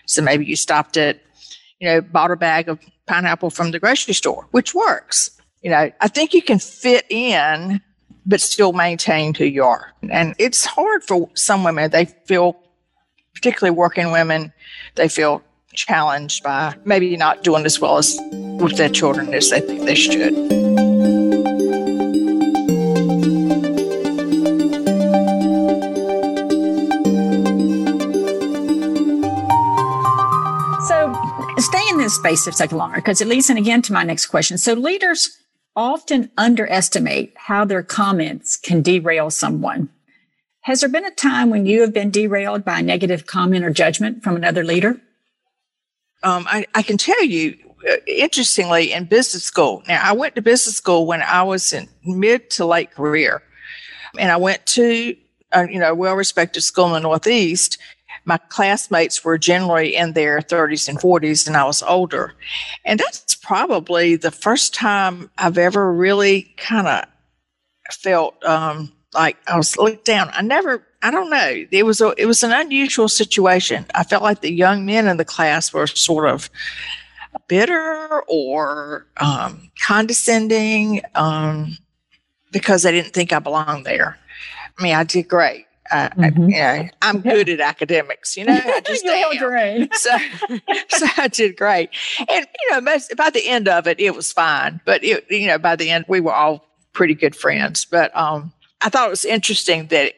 So 0.06 0.22
maybe 0.22 0.46
you 0.46 0.56
stopped 0.56 0.96
at, 0.96 1.20
you 1.80 1.88
know, 1.88 2.00
bought 2.00 2.30
a 2.30 2.36
bag 2.36 2.68
of 2.68 2.78
pineapple 3.06 3.50
from 3.50 3.70
the 3.70 3.78
grocery 3.78 4.14
store, 4.14 4.46
which 4.50 4.74
works. 4.74 5.30
You 5.62 5.70
know, 5.70 5.90
I 6.00 6.08
think 6.08 6.32
you 6.32 6.42
can 6.42 6.58
fit 6.58 7.04
in, 7.10 7.80
but 8.24 8.40
still 8.40 8.72
maintain 8.72 9.34
who 9.34 9.44
you 9.44 9.64
are. 9.64 9.92
And 10.10 10.34
it's 10.38 10.64
hard 10.64 11.04
for 11.04 11.28
some 11.34 11.64
women. 11.64 11.90
They 11.90 12.06
feel, 12.26 12.56
particularly 13.34 13.76
working 13.76 14.12
women, 14.12 14.52
they 14.94 15.08
feel 15.08 15.42
challenged 15.74 16.42
by 16.42 16.74
maybe 16.84 17.16
not 17.16 17.44
doing 17.44 17.64
as 17.66 17.80
well 17.80 17.98
as 17.98 18.18
with 18.32 18.76
their 18.76 18.88
children 18.88 19.34
as 19.34 19.50
they 19.50 19.60
think 19.60 19.82
they 19.82 19.94
should. 19.94 20.95
This 32.06 32.14
space 32.14 32.46
a 32.46 32.52
second 32.52 32.78
longer 32.78 32.96
because 32.96 33.20
it 33.20 33.26
leads 33.26 33.50
in 33.50 33.56
again 33.56 33.82
to 33.82 33.92
my 33.92 34.04
next 34.04 34.26
question. 34.26 34.58
So 34.58 34.74
leaders 34.74 35.36
often 35.74 36.30
underestimate 36.36 37.34
how 37.36 37.64
their 37.64 37.82
comments 37.82 38.56
can 38.56 38.80
derail 38.80 39.30
someone. 39.30 39.88
Has 40.60 40.80
there 40.80 40.88
been 40.88 41.04
a 41.04 41.10
time 41.10 41.50
when 41.50 41.66
you 41.66 41.80
have 41.80 41.92
been 41.92 42.10
derailed 42.10 42.64
by 42.64 42.78
a 42.78 42.82
negative 42.82 43.26
comment 43.26 43.64
or 43.64 43.70
judgment 43.70 44.22
from 44.22 44.36
another 44.36 44.64
leader? 44.64 45.00
Um, 46.22 46.46
I, 46.48 46.66
I, 46.74 46.82
can 46.82 46.96
tell 46.96 47.22
you, 47.24 47.56
uh, 47.88 47.96
interestingly, 48.06 48.92
in 48.92 49.04
business 49.04 49.44
school. 49.44 49.82
Now, 49.86 50.00
I 50.02 50.12
went 50.12 50.34
to 50.36 50.42
business 50.42 50.76
school 50.76 51.06
when 51.06 51.22
I 51.22 51.42
was 51.42 51.72
in 51.72 51.88
mid 52.04 52.50
to 52.50 52.66
late 52.66 52.92
career, 52.92 53.42
and 54.18 54.32
I 54.32 54.36
went 54.38 54.64
to 54.66 55.16
a 55.52 55.70
you 55.70 55.78
know 55.78 55.94
well-respected 55.94 56.62
school 56.62 56.86
in 56.86 56.92
the 56.94 57.00
Northeast, 57.00 57.78
my 58.26 58.36
classmates 58.36 59.24
were 59.24 59.38
generally 59.38 59.94
in 59.94 60.12
their 60.12 60.40
30s 60.40 60.88
and 60.88 60.98
40s, 60.98 61.46
and 61.46 61.56
I 61.56 61.64
was 61.64 61.82
older. 61.82 62.34
And 62.84 62.98
that's 62.98 63.36
probably 63.36 64.16
the 64.16 64.32
first 64.32 64.74
time 64.74 65.30
I've 65.38 65.56
ever 65.56 65.92
really 65.92 66.52
kind 66.56 66.88
of 66.88 67.04
felt 67.94 68.44
um, 68.44 68.92
like 69.14 69.36
I 69.46 69.56
was 69.56 69.76
looked 69.78 70.04
down. 70.04 70.30
I 70.32 70.42
never, 70.42 70.84
I 71.02 71.12
don't 71.12 71.30
know. 71.30 71.64
It 71.70 71.84
was 71.84 72.00
a, 72.00 72.14
it 72.18 72.26
was 72.26 72.42
an 72.42 72.52
unusual 72.52 73.08
situation. 73.08 73.86
I 73.94 74.02
felt 74.02 74.24
like 74.24 74.40
the 74.40 74.52
young 74.52 74.84
men 74.84 75.06
in 75.06 75.18
the 75.18 75.24
class 75.24 75.72
were 75.72 75.86
sort 75.86 76.28
of 76.28 76.50
bitter 77.46 78.22
or 78.26 79.06
um, 79.18 79.70
condescending 79.80 81.02
um, 81.14 81.76
because 82.50 82.82
they 82.82 82.90
didn't 82.90 83.12
think 83.12 83.32
I 83.32 83.38
belonged 83.38 83.86
there. 83.86 84.18
I 84.78 84.82
mean, 84.82 84.94
I 84.94 85.04
did 85.04 85.28
great. 85.28 85.65
Uh, 85.90 86.08
mm-hmm. 86.10 86.50
You 86.50 86.58
know, 86.58 86.88
I'm 87.02 87.20
good 87.20 87.48
at 87.48 87.60
academics, 87.60 88.36
you 88.36 88.44
know. 88.44 88.60
I 88.64 88.80
just 88.86 89.04
am. 89.04 89.88
so, 89.92 90.18
so 90.88 91.06
I 91.16 91.28
did 91.28 91.56
great, 91.56 91.90
and 92.18 92.46
you 92.60 92.70
know, 92.72 92.80
most, 92.80 93.16
by 93.16 93.30
the 93.30 93.46
end 93.48 93.68
of 93.68 93.86
it, 93.86 94.00
it 94.00 94.14
was 94.14 94.32
fine. 94.32 94.80
But 94.84 95.04
it, 95.04 95.30
you 95.30 95.46
know, 95.46 95.58
by 95.58 95.76
the 95.76 95.90
end, 95.90 96.06
we 96.08 96.20
were 96.20 96.34
all 96.34 96.64
pretty 96.92 97.14
good 97.14 97.36
friends. 97.36 97.84
But 97.84 98.16
um, 98.16 98.52
I 98.80 98.88
thought 98.88 99.06
it 99.06 99.10
was 99.10 99.24
interesting 99.24 99.86
that 99.88 100.14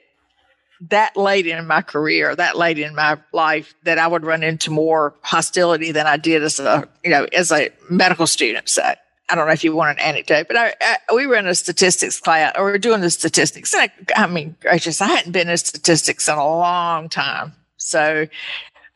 that 0.90 1.16
late 1.16 1.46
in 1.46 1.66
my 1.66 1.82
career, 1.82 2.34
that 2.36 2.56
late 2.56 2.78
in 2.78 2.94
my 2.94 3.18
life, 3.32 3.74
that 3.82 3.98
I 3.98 4.06
would 4.06 4.24
run 4.24 4.42
into 4.42 4.70
more 4.70 5.14
hostility 5.22 5.90
than 5.92 6.06
I 6.06 6.16
did 6.16 6.42
as 6.42 6.60
a, 6.60 6.88
you 7.02 7.10
know, 7.10 7.26
as 7.32 7.50
a 7.50 7.70
medical 7.90 8.26
student. 8.26 8.68
So 8.68 8.82
I 9.28 9.34
don't 9.34 9.46
know 9.46 9.52
if 9.52 9.62
you 9.62 9.74
want 9.74 9.98
an 9.98 10.04
anecdote, 10.04 10.48
but 10.48 10.56
I, 10.56 10.74
I, 10.80 11.14
we 11.14 11.26
were 11.26 11.36
in 11.36 11.46
a 11.46 11.54
statistics 11.54 12.18
class, 12.18 12.54
or 12.56 12.66
we 12.66 12.72
are 12.72 12.78
doing 12.78 13.00
the 13.00 13.10
statistics. 13.10 13.74
I, 13.74 13.90
I, 14.16 14.26
mean, 14.26 14.56
gracious, 14.60 15.00
I 15.00 15.08
hadn't 15.08 15.32
been 15.32 15.50
in 15.50 15.56
statistics 15.58 16.28
in 16.28 16.34
a 16.34 16.46
long 16.46 17.08
time. 17.08 17.52
So, 17.76 18.26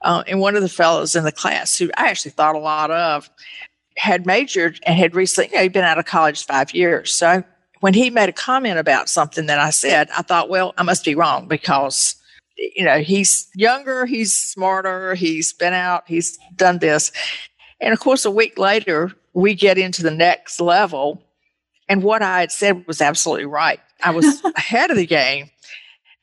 uh, 0.02 0.24
and 0.26 0.40
one 0.40 0.56
of 0.56 0.62
the 0.62 0.68
fellows 0.68 1.14
in 1.14 1.24
the 1.24 1.32
class 1.32 1.76
who 1.76 1.90
I 1.96 2.08
actually 2.08 2.32
thought 2.32 2.54
a 2.54 2.58
lot 2.58 2.90
of 2.90 3.30
had 3.96 4.26
majored 4.26 4.80
and 4.86 4.96
had 4.96 5.14
recently, 5.14 5.50
you 5.50 5.56
know, 5.56 5.62
he'd 5.62 5.72
been 5.72 5.84
out 5.84 5.98
of 5.98 6.06
college 6.06 6.46
five 6.46 6.74
years. 6.74 7.12
So 7.14 7.44
when 7.80 7.94
he 7.94 8.10
made 8.10 8.28
a 8.28 8.32
comment 8.32 8.78
about 8.78 9.08
something 9.08 9.46
that 9.46 9.58
I 9.58 9.70
said, 9.70 10.08
I 10.16 10.22
thought, 10.22 10.48
well, 10.48 10.72
I 10.78 10.82
must 10.82 11.04
be 11.04 11.14
wrong 11.14 11.46
because, 11.46 12.14
you 12.56 12.84
know, 12.84 13.00
he's 13.00 13.48
younger, 13.54 14.06
he's 14.06 14.32
smarter, 14.32 15.14
he's 15.14 15.52
been 15.52 15.72
out, 15.72 16.04
he's 16.06 16.38
done 16.56 16.78
this. 16.78 17.12
And 17.80 17.92
of 17.92 18.00
course, 18.00 18.24
a 18.24 18.30
week 18.30 18.58
later, 18.58 19.12
we 19.34 19.54
get 19.54 19.78
into 19.78 20.02
the 20.02 20.10
next 20.10 20.60
level. 20.60 21.22
And 21.88 22.02
what 22.02 22.22
I 22.22 22.40
had 22.40 22.52
said 22.52 22.86
was 22.86 23.00
absolutely 23.00 23.46
right. 23.46 23.80
I 24.02 24.10
was 24.10 24.42
ahead 24.56 24.90
of 24.90 24.96
the 24.96 25.06
game. 25.06 25.50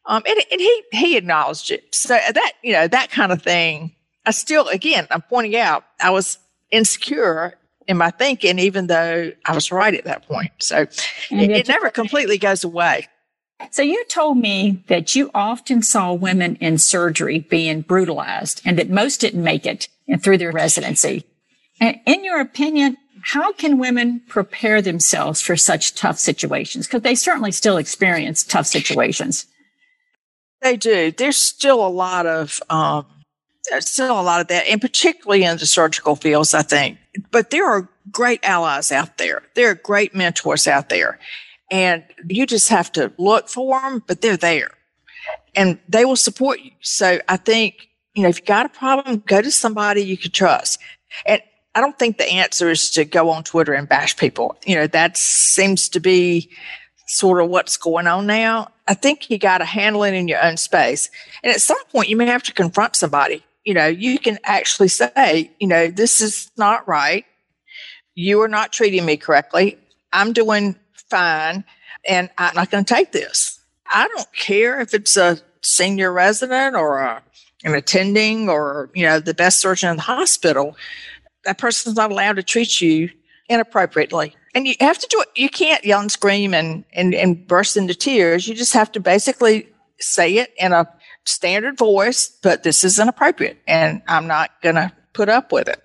Um, 0.06 0.24
and, 0.26 0.40
and 0.52 0.60
he, 0.60 0.84
he 0.92 1.18
acknowledged 1.18 1.72
it. 1.72 1.94
So 1.94 2.10
that, 2.10 2.54
you 2.64 2.74
know, 2.74 2.88
that 2.88 3.12
kind 3.12 3.32
of 3.32 3.42
thing, 3.42 3.96
I 4.26 4.32
still, 4.32 4.68
again, 4.68 5.08
I'm 5.12 5.22
pointing 5.22 5.56
out, 5.56 5.86
I 6.02 6.10
was 6.10 6.40
insecure 6.72 7.56
in 7.88 7.98
my 7.98 8.12
thinking, 8.12 8.60
even 8.60 8.88
though 8.88 9.32
I 9.46 9.56
was 9.56 9.72
right 9.72 9.94
at 9.94 10.06
that 10.06 10.28
point. 10.28 10.52
So 10.60 10.82
it, 10.82 11.00
it 11.32 11.68
never 11.68 11.90
completely 11.90 12.38
goes 12.38 12.64
away. 12.64 13.08
So 13.72 13.82
you 13.82 14.04
told 14.06 14.38
me 14.38 14.84
that 14.88 15.16
you 15.16 15.30
often 15.34 15.82
saw 15.82 16.14
women 16.14 16.56
in 16.58 16.78
surgery 16.78 17.40
being 17.40 17.82
brutalized 17.82 18.62
and 18.66 18.80
that 18.80 18.90
most 18.90 19.22
didn't 19.22 19.44
make 19.44 19.66
it 19.66 19.90
through 20.22 20.38
their 20.38 20.52
residency. 20.52 21.26
And 21.80 22.00
in 22.06 22.24
your 22.24 22.40
opinion, 22.40 22.98
how 23.22 23.52
can 23.52 23.78
women 23.78 24.22
prepare 24.28 24.82
themselves 24.82 25.42
for 25.42 25.56
such 25.58 25.96
tough 25.96 26.18
situations? 26.18 26.88
Because 26.88 27.02
they 27.02 27.16
certainly 27.16 27.52
still 27.52 27.78
experience 27.78 28.44
tough 28.44 28.68
situations. 28.68 29.46
They 30.62 30.78
do. 30.78 31.12
There's 31.12 31.38
still 31.38 31.86
a 31.86 31.90
lot 31.90 32.26
of 32.26 32.62
um, 32.70 33.06
still 33.80 34.20
a 34.20 34.24
lot 34.24 34.42
of 34.42 34.48
that, 34.48 34.68
and 34.68 34.82
particularly 34.82 35.44
in 35.44 35.58
the 35.58 35.66
surgical 35.66 36.16
fields, 36.16 36.54
I 36.54 36.62
think. 36.62 36.98
But 37.32 37.50
there 37.50 37.70
are 37.70 37.90
great 38.12 38.44
allies 38.44 38.92
out 38.92 39.18
there. 39.18 39.44
There 39.56 39.70
are 39.70 39.76
great 39.76 40.16
mentors 40.16 40.68
out 40.68 40.90
there. 40.90 41.20
And 41.72 42.04
you 42.28 42.48
just 42.48 42.70
have 42.70 42.92
to 42.94 43.14
look 43.18 43.48
for 43.48 43.80
them, 43.80 44.04
but 44.08 44.22
they're 44.22 44.38
there 44.38 44.72
and 45.56 45.80
they 45.88 46.06
will 46.06 46.16
support 46.16 46.62
you. 46.62 46.72
So 46.82 47.20
I 47.28 47.38
think, 47.38 47.90
you 48.14 48.24
know, 48.24 48.30
if 48.30 48.40
you 48.40 48.46
got 48.46 48.66
a 48.66 48.70
problem, 48.70 49.24
go 49.26 49.42
to 49.42 49.52
somebody 49.52 50.02
you 50.02 50.18
can 50.18 50.32
trust. 50.32 50.80
And 51.26 51.42
I 51.76 51.82
don't 51.82 51.98
think 51.98 52.18
the 52.18 52.30
answer 52.30 52.70
is 52.70 52.90
to 52.92 53.06
go 53.06 53.30
on 53.30 53.44
Twitter 53.44 53.74
and 53.74 53.88
bash 53.88 54.18
people. 54.18 54.58
You 54.66 54.76
know, 54.76 54.88
that 54.88 55.18
seems 55.18 55.90
to 55.90 56.00
be 56.00 56.50
sort 57.08 57.42
of 57.42 57.50
what's 57.50 57.78
going 57.78 58.08
on 58.08 58.28
now. 58.28 58.70
I 58.88 58.94
think 58.94 59.30
you 59.30 59.38
got 59.38 59.60
to 59.60 59.66
handle 59.66 60.04
it 60.04 60.14
in 60.14 60.28
your 60.28 60.44
own 60.44 60.58
space. 60.58 61.10
And 61.44 61.54
at 61.54 61.62
some 61.62 61.84
point, 61.86 62.10
you 62.10 62.18
may 62.18 62.26
have 62.26 62.44
to 62.44 62.54
confront 62.54 62.96
somebody 62.96 63.44
you 63.70 63.76
know, 63.76 63.86
you 63.86 64.18
can 64.18 64.40
actually 64.44 64.88
say, 64.88 65.52
you 65.60 65.68
know, 65.68 65.90
this 65.90 66.22
is 66.22 66.50
not 66.58 66.88
right. 66.88 67.26
You 68.16 68.42
are 68.42 68.48
not 68.48 68.74
treating 68.74 69.06
me 69.06 69.16
correctly. 69.18 69.78
I'm 70.12 70.34
doing 70.34 70.76
fine 70.94 71.64
and 72.08 72.32
I'm 72.40 72.56
not 72.56 72.72
going 72.72 72.84
to 72.84 72.94
take 72.94 73.12
this. 73.12 73.60
I 73.92 74.08
don't 74.08 74.34
care 74.34 74.82
if 74.82 74.94
it's 74.96 75.18
a 75.18 75.40
senior 75.62 76.12
resident 76.12 76.76
or 76.76 77.00
a, 77.00 77.22
an 77.64 77.76
attending 77.76 78.50
or, 78.50 78.90
you 78.96 79.06
know, 79.06 79.20
the 79.20 79.34
best 79.36 79.60
surgeon 79.60 79.92
in 79.92 79.98
the 79.98 80.02
hospital. 80.02 80.76
That 81.46 81.58
person's 81.58 81.96
not 81.96 82.12
allowed 82.12 82.36
to 82.36 82.44
treat 82.44 82.82
you 82.82 83.10
inappropriately. 83.50 84.36
And 84.56 84.68
you 84.68 84.76
have 84.80 84.98
to 84.98 85.08
do 85.10 85.22
it. 85.22 85.30
You 85.36 85.50
can't 85.50 85.84
yell 85.86 86.02
and 86.02 86.12
scream 86.12 86.54
and, 86.54 86.84
and, 86.94 87.14
and 87.14 87.48
burst 87.48 87.78
into 87.78 87.96
tears. 87.96 88.48
You 88.48 88.56
just 88.56 88.74
have 88.74 88.92
to 88.94 89.00
basically 89.00 89.70
say 90.00 90.38
it 90.38 90.54
in 90.58 90.74
a 90.74 90.88
standard 91.26 91.78
voice, 91.78 92.30
but 92.42 92.64
this 92.64 92.84
is 92.84 93.00
inappropriate 93.00 93.60
and 93.68 94.02
I'm 94.08 94.28
not 94.28 94.52
going 94.62 94.76
to 94.76 94.92
put 95.14 95.30
up 95.30 95.52
with 95.52 95.68
it. 95.68 95.82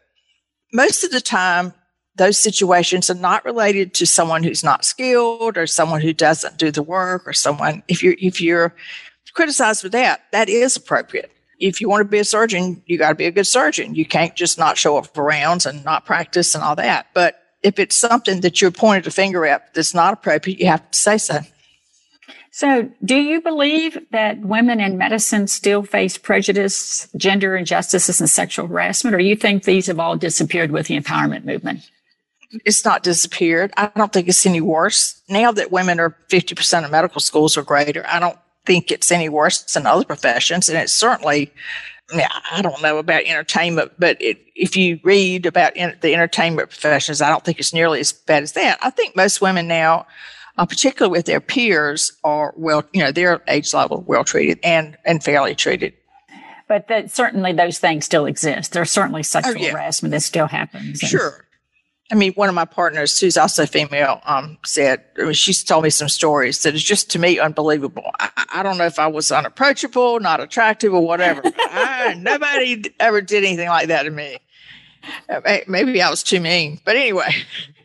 Most 0.72 1.04
of 1.04 1.10
the 1.10 1.20
time, 1.20 1.74
those 2.16 2.38
situations 2.38 3.10
are 3.10 3.14
not 3.14 3.44
related 3.44 3.94
to 3.94 4.06
someone 4.06 4.42
who's 4.42 4.64
not 4.64 4.84
skilled 4.84 5.58
or 5.58 5.66
someone 5.66 6.00
who 6.00 6.12
doesn't 6.12 6.58
do 6.58 6.70
the 6.70 6.82
work 6.82 7.26
or 7.26 7.32
someone 7.32 7.82
if 7.88 8.02
you're 8.02 8.16
if 8.18 8.40
you're 8.40 8.74
criticized 9.34 9.82
for 9.82 9.88
that 9.88 10.22
that 10.30 10.48
is 10.48 10.76
appropriate 10.76 11.32
if 11.64 11.80
you 11.80 11.88
want 11.88 12.00
to 12.00 12.08
be 12.08 12.18
a 12.18 12.24
surgeon 12.24 12.82
you 12.86 12.98
got 12.98 13.08
to 13.08 13.14
be 13.14 13.26
a 13.26 13.30
good 13.30 13.46
surgeon 13.46 13.94
you 13.94 14.04
can't 14.04 14.36
just 14.36 14.58
not 14.58 14.76
show 14.76 14.96
up 14.98 15.12
for 15.14 15.24
rounds 15.24 15.66
and 15.66 15.84
not 15.84 16.04
practice 16.04 16.54
and 16.54 16.62
all 16.62 16.76
that 16.76 17.06
but 17.14 17.40
if 17.62 17.78
it's 17.78 17.96
something 17.96 18.42
that 18.42 18.60
you're 18.60 18.70
pointed 18.70 19.06
a 19.06 19.10
finger 19.10 19.46
at 19.46 19.72
that's 19.74 19.94
not 19.94 20.12
appropriate 20.12 20.60
you 20.60 20.66
have 20.66 20.90
to 20.90 20.98
say 20.98 21.18
so 21.18 21.40
so, 22.56 22.88
do 23.04 23.16
you 23.16 23.40
believe 23.40 23.98
that 24.12 24.38
women 24.38 24.78
in 24.78 24.96
medicine 24.96 25.48
still 25.48 25.82
face 25.82 26.16
prejudice, 26.16 27.08
gender 27.16 27.56
injustices, 27.56 28.20
and 28.20 28.30
sexual 28.30 28.68
harassment, 28.68 29.16
or 29.16 29.18
you 29.18 29.34
think 29.34 29.64
these 29.64 29.88
have 29.88 29.98
all 29.98 30.16
disappeared 30.16 30.70
with 30.70 30.86
the 30.86 30.96
empowerment 30.96 31.44
movement? 31.44 31.80
It's 32.64 32.84
not 32.84 33.02
disappeared. 33.02 33.72
I 33.76 33.90
don't 33.96 34.12
think 34.12 34.28
it's 34.28 34.46
any 34.46 34.60
worse. 34.60 35.20
Now 35.28 35.50
that 35.50 35.72
women 35.72 35.98
are 35.98 36.16
50% 36.28 36.84
of 36.84 36.92
medical 36.92 37.20
schools 37.20 37.56
or 37.56 37.64
greater, 37.64 38.06
I 38.06 38.20
don't 38.20 38.38
think 38.66 38.90
it's 38.90 39.12
any 39.12 39.28
worse 39.28 39.62
than 39.62 39.86
other 39.86 40.04
professions. 40.04 40.68
And 40.68 40.78
it's 40.78 40.92
certainly, 40.92 41.52
yeah, 42.14 42.28
I 42.50 42.62
don't 42.62 42.82
know 42.82 42.98
about 42.98 43.24
entertainment, 43.24 43.92
but 43.98 44.20
it, 44.20 44.38
if 44.54 44.76
you 44.76 45.00
read 45.02 45.46
about 45.46 45.76
in, 45.76 45.96
the 46.00 46.14
entertainment 46.14 46.70
professions, 46.70 47.20
I 47.20 47.28
don't 47.28 47.44
think 47.44 47.58
it's 47.58 47.74
nearly 47.74 48.00
as 48.00 48.12
bad 48.12 48.42
as 48.42 48.52
that. 48.52 48.78
I 48.82 48.90
think 48.90 49.16
most 49.16 49.40
women 49.40 49.68
now 49.68 50.06
uh, 50.56 50.66
particularly 50.66 51.10
with 51.10 51.26
their 51.26 51.40
peers, 51.40 52.12
are 52.22 52.54
well, 52.56 52.84
you 52.92 53.02
know, 53.02 53.12
their 53.12 53.42
age 53.48 53.74
level 53.74 54.04
well 54.06 54.24
treated 54.24 54.58
and 54.62 54.96
and 55.04 55.22
fairly 55.22 55.54
treated. 55.54 55.92
But 56.68 56.88
that, 56.88 57.10
certainly 57.10 57.52
those 57.52 57.78
things 57.78 58.04
still 58.04 58.24
exist. 58.26 58.72
There's 58.72 58.90
certainly 58.90 59.22
sexual 59.22 59.54
oh, 59.56 59.60
yeah. 59.60 59.72
harassment 59.72 60.12
that 60.12 60.22
still 60.22 60.46
happens. 60.46 61.00
Sure. 61.00 61.44
I 62.12 62.16
mean, 62.16 62.32
one 62.34 62.50
of 62.50 62.54
my 62.54 62.66
partners, 62.66 63.18
who's 63.18 63.38
also 63.38 63.64
female, 63.64 64.20
um, 64.24 64.58
said 64.64 65.04
I 65.18 65.22
mean, 65.22 65.32
she's 65.32 65.64
told 65.64 65.84
me 65.84 65.90
some 65.90 66.08
stories 66.08 66.62
that 66.62 66.74
is 66.74 66.84
just 66.84 67.10
to 67.12 67.18
me 67.18 67.38
unbelievable. 67.38 68.10
I, 68.20 68.30
I, 68.56 68.62
don't 68.62 68.76
know 68.76 68.84
if 68.84 68.98
I 68.98 69.06
was 69.06 69.32
unapproachable, 69.32 70.20
not 70.20 70.38
attractive, 70.38 70.92
or 70.92 71.04
whatever. 71.04 71.40
I, 71.56 72.14
nobody 72.18 72.84
ever 73.00 73.22
did 73.22 73.42
anything 73.42 73.68
like 73.68 73.88
that 73.88 74.02
to 74.02 74.10
me. 74.10 74.36
Uh, 75.28 75.58
maybe 75.66 76.02
I 76.02 76.10
was 76.10 76.22
too 76.22 76.40
mean, 76.40 76.80
but 76.84 76.96
anyway, 76.96 77.34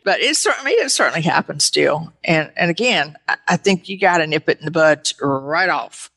but 0.04 0.20
it 0.20 0.36
certainly 0.36 0.72
it 0.72 0.90
certainly 0.90 1.22
happens 1.22 1.64
still. 1.64 2.12
And 2.22 2.52
and 2.56 2.70
again, 2.70 3.16
I, 3.26 3.36
I 3.48 3.56
think 3.56 3.88
you 3.88 3.98
got 3.98 4.18
to 4.18 4.26
nip 4.26 4.48
it 4.48 4.58
in 4.58 4.66
the 4.66 4.70
bud 4.70 5.10
right 5.20 5.68
off, 5.68 6.10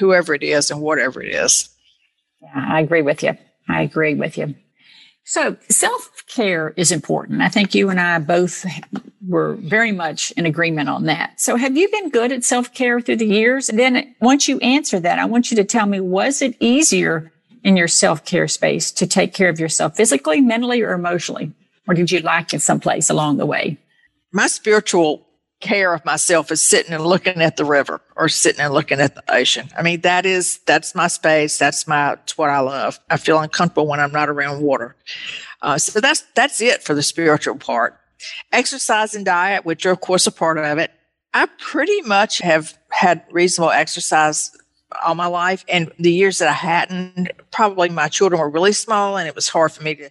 whoever 0.00 0.34
it 0.34 0.42
is 0.42 0.72
and 0.72 0.80
whatever 0.80 1.22
it 1.22 1.34
is. 1.34 1.68
Yeah, 2.42 2.66
I 2.68 2.80
agree 2.80 3.02
with 3.02 3.22
you. 3.22 3.36
I 3.68 3.82
agree 3.82 4.14
with 4.14 4.38
you. 4.38 4.56
So 5.24 5.56
self 5.68 6.17
care 6.28 6.74
is 6.76 6.92
important. 6.92 7.42
I 7.42 7.48
think 7.48 7.74
you 7.74 7.90
and 7.90 8.00
I 8.00 8.18
both 8.18 8.64
were 9.26 9.54
very 9.56 9.92
much 9.92 10.30
in 10.32 10.46
agreement 10.46 10.88
on 10.88 11.04
that. 11.04 11.40
So 11.40 11.56
have 11.56 11.76
you 11.76 11.88
been 11.90 12.10
good 12.10 12.32
at 12.32 12.44
self 12.44 12.72
care 12.72 13.00
through 13.00 13.16
the 13.16 13.26
years? 13.26 13.68
And 13.68 13.78
then 13.78 14.14
once 14.20 14.48
you 14.48 14.58
answer 14.58 15.00
that, 15.00 15.18
I 15.18 15.24
want 15.24 15.50
you 15.50 15.56
to 15.56 15.64
tell 15.64 15.86
me, 15.86 16.00
was 16.00 16.40
it 16.42 16.56
easier 16.60 17.32
in 17.64 17.76
your 17.76 17.88
self 17.88 18.24
care 18.24 18.48
space 18.48 18.90
to 18.92 19.06
take 19.06 19.34
care 19.34 19.48
of 19.48 19.60
yourself 19.60 19.96
physically, 19.96 20.40
mentally, 20.40 20.82
or 20.82 20.92
emotionally? 20.92 21.52
Or 21.86 21.94
did 21.94 22.10
you 22.10 22.20
lack 22.20 22.54
it 22.54 22.62
someplace 22.62 23.10
along 23.10 23.38
the 23.38 23.46
way? 23.46 23.78
My 24.32 24.46
spiritual 24.46 25.26
care 25.60 25.92
of 25.92 26.04
myself 26.04 26.52
is 26.52 26.62
sitting 26.62 26.92
and 26.92 27.04
looking 27.04 27.42
at 27.42 27.56
the 27.56 27.64
river 27.64 28.00
or 28.16 28.28
sitting 28.28 28.60
and 28.60 28.72
looking 28.72 29.00
at 29.00 29.14
the 29.14 29.22
ocean. 29.32 29.68
I 29.76 29.82
mean, 29.82 30.02
that 30.02 30.24
is, 30.24 30.58
that's 30.66 30.94
my 30.94 31.08
space. 31.08 31.58
That's 31.58 31.86
my, 31.86 32.12
it's 32.12 32.38
what 32.38 32.50
I 32.50 32.60
love. 32.60 33.00
I 33.10 33.16
feel 33.16 33.38
uncomfortable 33.40 33.86
when 33.86 34.00
I'm 34.00 34.12
not 34.12 34.28
around 34.28 34.62
water. 34.62 34.94
Uh, 35.60 35.78
so 35.78 36.00
that's, 36.00 36.24
that's 36.34 36.60
it 36.60 36.82
for 36.82 36.94
the 36.94 37.02
spiritual 37.02 37.56
part. 37.56 37.98
Exercise 38.52 39.14
and 39.14 39.24
diet, 39.24 39.64
which 39.64 39.84
are 39.86 39.90
of 39.90 40.00
course 40.00 40.26
a 40.26 40.32
part 40.32 40.58
of 40.58 40.78
it. 40.78 40.92
I 41.34 41.46
pretty 41.58 42.02
much 42.02 42.38
have 42.38 42.78
had 42.90 43.24
reasonable 43.30 43.70
exercise 43.70 44.56
all 45.04 45.14
my 45.14 45.26
life. 45.26 45.64
And 45.68 45.92
the 45.98 46.12
years 46.12 46.38
that 46.38 46.48
I 46.48 46.52
hadn't, 46.52 47.30
probably 47.50 47.88
my 47.88 48.08
children 48.08 48.40
were 48.40 48.48
really 48.48 48.72
small 48.72 49.16
and 49.16 49.28
it 49.28 49.34
was 49.34 49.48
hard 49.48 49.72
for 49.72 49.82
me 49.82 49.94
to 49.96 50.10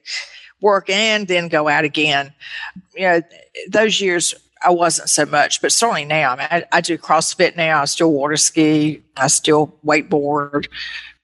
work 0.62 0.90
and 0.90 1.28
then 1.28 1.48
go 1.48 1.68
out 1.68 1.84
again. 1.84 2.34
You 2.96 3.02
know, 3.02 3.22
those 3.70 4.02
years 4.02 4.36
I 4.64 4.72
wasn't 4.72 5.10
so 5.10 5.26
much, 5.26 5.62
but 5.62 5.72
certainly 5.72 6.06
now. 6.06 6.34
I, 6.34 6.36
mean, 6.36 6.48
I, 6.50 6.64
I 6.72 6.82
do 6.82 6.98
CrossFit 6.98 7.56
now. 7.56 7.82
I 7.82 7.86
still 7.86 8.12
water 8.12 8.38
ski. 8.38 9.04
I 9.16 9.28
still 9.28 9.76
wakeboard. 9.86 10.68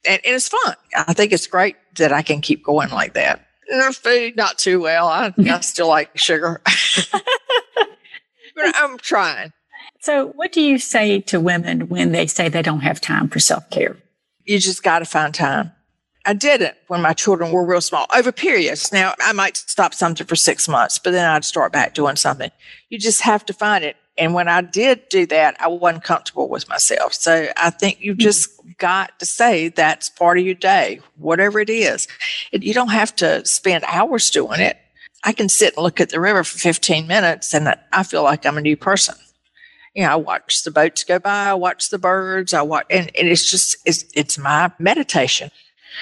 And, 0.05 0.21
and, 0.25 0.35
it's 0.35 0.49
fun. 0.49 0.75
I 0.95 1.13
think 1.13 1.31
it's 1.31 1.47
great 1.47 1.75
that 1.95 2.11
I 2.11 2.21
can 2.21 2.41
keep 2.41 2.63
going 2.63 2.89
like 2.89 3.13
that. 3.13 3.45
And 3.69 3.95
food, 3.95 4.35
not 4.35 4.57
too 4.57 4.81
well. 4.81 5.07
I, 5.07 5.33
I 5.49 5.59
still 5.61 5.87
like 5.87 6.17
sugar. 6.17 6.61
but 7.11 8.75
I'm 8.75 8.97
trying. 8.97 9.53
So, 10.01 10.27
what 10.35 10.51
do 10.51 10.61
you 10.61 10.79
say 10.79 11.21
to 11.21 11.39
women 11.39 11.87
when 11.87 12.11
they 12.11 12.27
say 12.27 12.49
they 12.49 12.61
don't 12.61 12.81
have 12.81 12.99
time 12.99 13.29
for 13.29 13.39
self 13.39 13.69
care? 13.69 13.95
You 14.43 14.59
just 14.59 14.83
got 14.83 14.99
to 14.99 15.05
find 15.05 15.33
time. 15.33 15.71
I 16.25 16.33
did 16.33 16.61
it 16.61 16.77
when 16.87 17.01
my 17.01 17.13
children 17.13 17.51
were 17.51 17.65
real 17.65 17.81
small 17.81 18.05
over 18.15 18.31
periods. 18.31 18.91
Now 18.93 19.13
I 19.19 19.33
might 19.33 19.57
stop 19.57 19.93
something 19.93 20.25
for 20.25 20.35
six 20.35 20.67
months, 20.69 20.97
but 20.97 21.11
then 21.11 21.29
I'd 21.29 21.43
start 21.43 21.73
back 21.73 21.93
doing 21.93 22.15
something. 22.15 22.51
You 22.89 22.97
just 22.97 23.21
have 23.21 23.45
to 23.47 23.53
find 23.53 23.83
it. 23.83 23.97
And 24.17 24.33
when 24.33 24.47
I 24.47 24.61
did 24.61 25.09
do 25.09 25.25
that, 25.27 25.57
I 25.59 25.67
wasn't 25.67 26.03
comfortable 26.03 26.47
with 26.47 26.69
myself. 26.69 27.13
So 27.13 27.47
I 27.57 27.71
think 27.71 27.99
you 27.99 28.13
hmm. 28.13 28.19
just 28.19 28.49
got 28.77 29.17
to 29.19 29.25
say 29.25 29.69
that's 29.69 30.09
part 30.09 30.37
of 30.37 30.45
your 30.45 30.55
day, 30.55 31.01
whatever 31.17 31.59
it 31.59 31.69
is. 31.69 32.07
You 32.51 32.73
don't 32.73 32.89
have 32.89 33.15
to 33.17 33.45
spend 33.45 33.83
hours 33.85 34.29
doing 34.29 34.61
it. 34.61 34.77
I 35.23 35.31
can 35.33 35.49
sit 35.49 35.75
and 35.75 35.83
look 35.83 35.99
at 35.99 36.09
the 36.09 36.19
river 36.19 36.43
for 36.43 36.57
15 36.57 37.07
minutes 37.07 37.53
and 37.53 37.73
I 37.91 38.03
feel 38.03 38.23
like 38.23 38.45
I'm 38.45 38.57
a 38.57 38.61
new 38.61 38.77
person. 38.77 39.15
You 39.95 40.03
know, 40.03 40.11
I 40.11 40.15
watch 40.15 40.63
the 40.63 40.71
boats 40.71 41.03
go 41.03 41.19
by, 41.19 41.49
I 41.49 41.53
watch 41.53 41.89
the 41.89 41.99
birds, 41.99 42.53
I 42.53 42.63
watch, 42.63 42.85
and, 42.89 43.11
and 43.15 43.27
it's 43.27 43.49
just, 43.49 43.77
it's, 43.85 44.05
it's 44.15 44.37
my 44.39 44.71
meditation. 44.79 45.51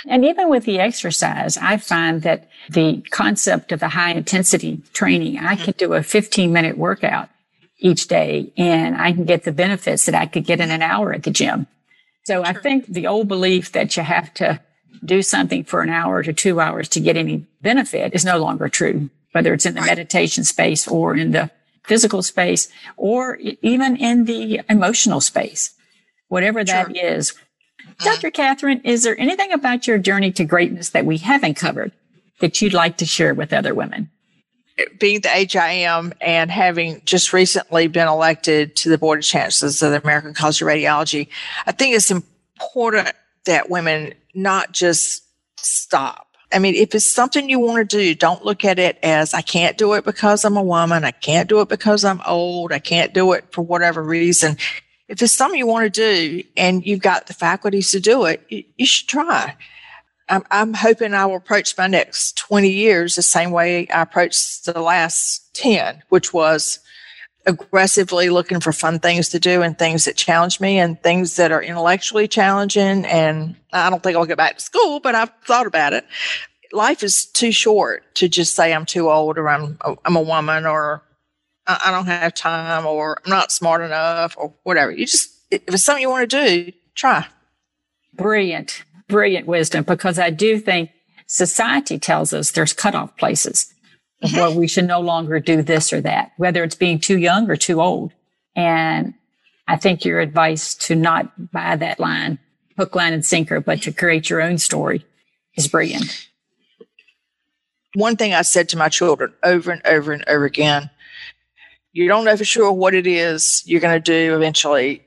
And 0.08 0.25
even 0.25 0.49
with 0.49 0.65
the 0.65 0.80
exercise, 0.80 1.58
I 1.58 1.77
find 1.77 2.21
that 2.23 2.49
the 2.69 3.04
concept 3.12 3.71
of 3.71 3.80
the 3.80 3.89
high 3.89 4.12
intensity 4.12 4.82
training, 4.93 5.38
I 5.39 5.56
can 5.56 5.73
do 5.77 5.93
a 5.93 6.04
15 6.04 6.51
minute 6.51 6.77
workout 6.77 7.30
each 7.80 8.08
day 8.08 8.54
and 8.58 8.95
I 8.95 9.12
can 9.12 9.25
get 9.25 9.43
the 9.43 9.51
benefits 9.51 10.06
that 10.06 10.15
I 10.15 10.25
could 10.27 10.45
get 10.45 10.60
in 10.60 10.71
an 10.71 10.82
hour 10.82 11.13
at 11.13 11.23
the 11.23 11.32
gym. 11.32 11.67
So 12.23 12.43
I 12.43 12.54
think 12.54 12.86
the 12.86 13.08
old 13.08 13.27
belief 13.27 13.71
that 13.71 13.97
you 13.97 14.04
have 14.04 14.34
to 14.36 14.62
do 15.04 15.21
something 15.21 15.63
for 15.63 15.82
an 15.82 15.89
hour 15.89 16.21
to 16.21 16.34
two 16.34 16.60
hours 16.60 16.88
to 16.89 16.99
get 16.99 17.17
any 17.17 17.47
benefit 17.62 18.13
is 18.13 18.23
no 18.23 18.38
longer 18.38 18.69
true, 18.69 19.10
whether 19.32 19.54
it's 19.54 19.65
in 19.65 19.73
the 19.73 19.82
meditation 19.82 20.43
space 20.43 20.88
or 20.88 21.15
in 21.15 21.32
the 21.32 21.49
physical 21.84 22.21
space 22.21 22.69
or 22.97 23.38
even 23.62 23.95
in 23.97 24.25
the 24.25 24.62
emotional 24.69 25.19
space. 25.19 25.73
Whatever 26.27 26.63
that 26.63 26.95
is, 26.95 27.34
Uh, 27.88 28.04
Dr. 28.04 28.32
Catherine, 28.32 28.82
is 28.84 29.04
there 29.04 29.20
anything 29.20 29.52
about 29.52 29.88
your 29.88 29.98
journey 29.98 30.32
to 30.34 30.44
greatness 30.44 30.89
that 30.89 31.06
we 31.06 31.17
haven't 31.17 31.56
covered 31.56 31.91
that 32.39 32.62
you'd 32.62 32.74
like 32.74 32.98
to 32.98 33.06
share 33.06 33.34
with 33.34 33.54
other 33.54 33.74
women? 33.74 34.10
Being 35.00 35.22
the 35.22 35.36
age 35.36 35.56
I 35.56 35.72
am 35.72 36.13
and 36.22 36.50
having 36.50 37.02
just 37.06 37.34
recently 37.34 37.88
been 37.88 38.08
elected 38.08 38.76
to 38.78 38.89
the 38.89 38.98
Board 38.98 39.20
of 39.20 39.26
Chancellors 39.26 39.82
of 39.84 39.91
the 39.91 40.02
American 40.02 40.34
College 40.34 40.62
of 40.62 40.67
Radiology, 40.67 41.28
I 41.67 41.72
think 41.72 41.96
it's 41.96 42.10
important 42.10 43.12
that 43.46 43.70
women 43.70 44.13
not 44.34 44.72
just 44.72 45.24
stop. 45.58 46.28
I 46.54 46.60
mean, 46.60 46.76
if 46.76 46.96
it's 46.96 47.06
something 47.06 47.50
you 47.50 47.60
want 47.60 47.89
to 47.89 47.98
do, 47.98 48.15
don't 48.15 48.44
look 48.44 48.65
at 48.65 48.80
it 48.80 48.98
as 49.04 49.34
I 49.34 49.41
can't 49.41 49.78
do 49.78 49.94
it 49.94 50.04
because 50.04 50.44
I'm 50.44 50.58
a 50.58 50.63
woman. 50.63 51.06
I 51.06 51.12
can't 51.12 51.48
do 51.48 51.62
it 51.62 51.70
because 51.70 52.04
I'm 52.04 52.22
old. 52.26 52.72
I 52.72 52.80
can't 52.80 53.13
do 53.13 53.34
it 53.34 53.46
for 53.52 53.62
whatever 53.62 54.04
reason 54.04 54.58
if 55.12 55.21
it's 55.21 55.34
something 55.34 55.60
you 55.60 55.67
want 55.67 55.93
to 55.93 56.02
do 56.02 56.41
and 56.56 56.86
you've 56.86 57.02
got 57.02 57.28
the 57.28 57.34
faculties 57.34 57.91
to 57.91 58.00
do 58.00 58.24
it, 58.24 58.41
you, 58.47 58.63
you 58.78 58.86
should 58.86 59.10
try. 59.10 59.58
I'm, 60.30 60.43
I'm, 60.50 60.74
hoping 60.74 61.13
I 61.13 61.26
will 61.26 61.36
approach 61.36 61.78
my 61.78 61.88
next 61.88 62.38
20 62.38 62.69
years 62.69 63.17
the 63.17 63.21
same 63.21 63.52
way 63.52 63.89
I 63.89 64.04
approached 64.04 64.63
the 64.63 64.80
last 64.80 65.54
10, 65.56 66.04
which 66.08 66.34
was 66.34 66.80
aggressively 67.45 68.30
looking 68.30 68.62
for 68.62 68.71
fun 68.71 69.00
things 69.00 69.28
to 69.30 69.39
do 69.39 69.62
and 69.62 69.78
things 69.78 70.06
that 70.06 70.15
challenge 70.15 70.62
me 70.62 70.80
and 70.80 71.02
things 71.04 71.36
that 71.36 71.52
are 71.52 71.62
intellectually 71.62 72.30
challenging. 72.30 73.04
And 73.06 73.58
I 73.74 73.89
don't 73.89 74.02
think 74.02 74.15
I'll 74.15 74.26
get 74.26 74.38
back 74.38 74.60
to 74.60 74.63
school, 74.63 75.02
but 75.02 75.13
I've 75.13 75.32
thought 75.45 75.67
about 75.67 75.91
it. 75.91 76.06
Life 76.71 77.04
is 77.04 77.26
too 77.26 77.52
short 77.52 78.15
to 78.15 78.30
just 78.30 78.56
say 78.56 78.74
I'm 78.74 78.86
too 78.86 79.10
old 79.10 79.38
or 79.38 79.50
I'm, 79.50 79.78
I'm 80.06 80.15
a 80.15 80.21
woman 80.21 80.65
or 80.65 81.04
I 81.67 81.91
don't 81.91 82.08
have 82.08 82.34
time 82.34 82.86
or 82.86 83.17
I'm 83.24 83.30
not 83.30 83.52
smart 83.52 83.82
enough 83.82 84.36
or 84.38 84.54
whatever. 84.63 84.91
You 84.91 85.06
just, 85.06 85.30
if 85.52 85.62
it's 85.67 85.84
something 85.84 86.02
you 86.02 86.10
want 86.10 86.30
to 86.30 86.45
do, 86.45 86.71
try. 86.95 87.28
Brilliant, 88.13 88.84
brilliant 89.08 89.47
wisdom 89.47 89.84
because 89.84 90.19
I 90.19 90.32
do 90.32 90.60
think 90.60 90.89
society 91.28 92.00
tells 92.00 92.34
us 92.34 92.52
there's 92.52 92.74
cutoff 92.74 93.15
places 93.15 93.74
mm-hmm. 94.24 94.36
where 94.36 94.52
we 94.52 94.67
should 94.67 94.86
no 94.86 95.00
longer 95.00 95.39
do 95.39 95.62
this 95.62 95.93
or 95.93 96.02
that, 96.02 96.32
whether 96.38 96.63
it's 96.63 96.76
being 96.76 97.00
too 97.00 97.17
young 97.17 97.50
or 97.50 97.56
too 97.56 97.82
old. 97.82 98.12
And 98.56 99.13
I 99.67 99.78
think 99.78 100.04
your 100.04 100.19
advice 100.19 100.76
to 100.76 100.95
not 100.95 101.52
buy 101.52 101.76
that 101.76 102.00
line, 102.00 102.39
hook, 102.78 102.95
line, 102.95 103.13
and 103.13 103.26
sinker, 103.26 103.62
but 103.62 103.84
to 103.84 103.93
create 103.93 104.30
your 104.30 104.41
own 104.41 104.58
story 104.58 105.06
is 105.56 105.67
brilliant. 105.67 106.28
One 107.93 108.15
thing 108.15 108.34
I 108.34 108.41
said 108.41 108.69
to 108.69 108.78
my 108.78 108.89
children 108.89 109.34
over 109.43 109.71
and 109.71 109.82
over 109.86 110.12
and 110.12 110.24
over 110.28 110.45
again 110.45 110.89
you 111.93 112.08
don't 112.08 112.25
know 112.25 112.38
for 112.38 112.45
sure 112.45 112.71
what 112.71 112.93
it 112.93 113.08
is 113.08 113.63
you're 113.65 113.82
going 113.82 113.95
to 113.95 113.99
do 113.99 114.36
eventually, 114.36 115.04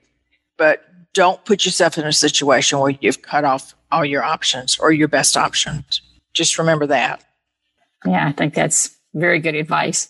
but 0.57 0.83
don't 1.13 1.43
put 1.45 1.65
yourself 1.65 1.97
in 1.97 2.05
a 2.05 2.13
situation 2.13 2.79
where 2.79 2.95
you've 2.99 3.21
cut 3.21 3.43
off 3.45 3.73
all 3.91 4.05
your 4.05 4.23
options 4.23 4.77
or 4.77 4.91
your 4.91 5.07
best 5.07 5.37
options. 5.37 6.01
Just 6.33 6.59
remember 6.59 6.85
that. 6.87 7.23
Yeah, 8.05 8.27
I 8.27 8.31
think 8.33 8.53
that's 8.53 8.95
very 9.13 9.39
good 9.39 9.55
advice. 9.55 10.09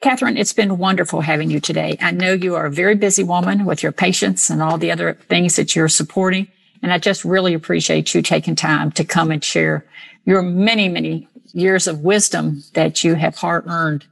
Catherine, 0.00 0.38
it's 0.38 0.54
been 0.54 0.78
wonderful 0.78 1.20
having 1.20 1.50
you 1.50 1.60
today. 1.60 1.98
I 2.00 2.12
know 2.12 2.32
you 2.32 2.54
are 2.54 2.66
a 2.66 2.70
very 2.70 2.94
busy 2.94 3.22
woman 3.22 3.66
with 3.66 3.82
your 3.82 3.92
patients 3.92 4.48
and 4.48 4.62
all 4.62 4.78
the 4.78 4.90
other 4.90 5.14
things 5.28 5.56
that 5.56 5.76
you're 5.76 5.88
supporting. 5.88 6.48
And 6.82 6.92
I 6.92 6.98
just 6.98 7.24
really 7.24 7.52
appreciate 7.52 8.14
you 8.14 8.22
taking 8.22 8.56
time 8.56 8.92
to 8.92 9.04
come 9.04 9.30
and 9.30 9.44
share 9.44 9.84
your 10.24 10.40
many, 10.40 10.88
many 10.88 11.28
years 11.52 11.86
of 11.86 12.00
wisdom 12.00 12.62
that 12.72 13.04
you 13.04 13.14
have 13.16 13.36
hard 13.36 13.66
earned 13.66 14.06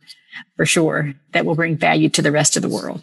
for 0.56 0.66
sure 0.66 1.14
that 1.32 1.44
will 1.44 1.54
bring 1.54 1.76
value 1.76 2.08
to 2.10 2.22
the 2.22 2.32
rest 2.32 2.56
of 2.56 2.62
the 2.62 2.68
world. 2.68 3.02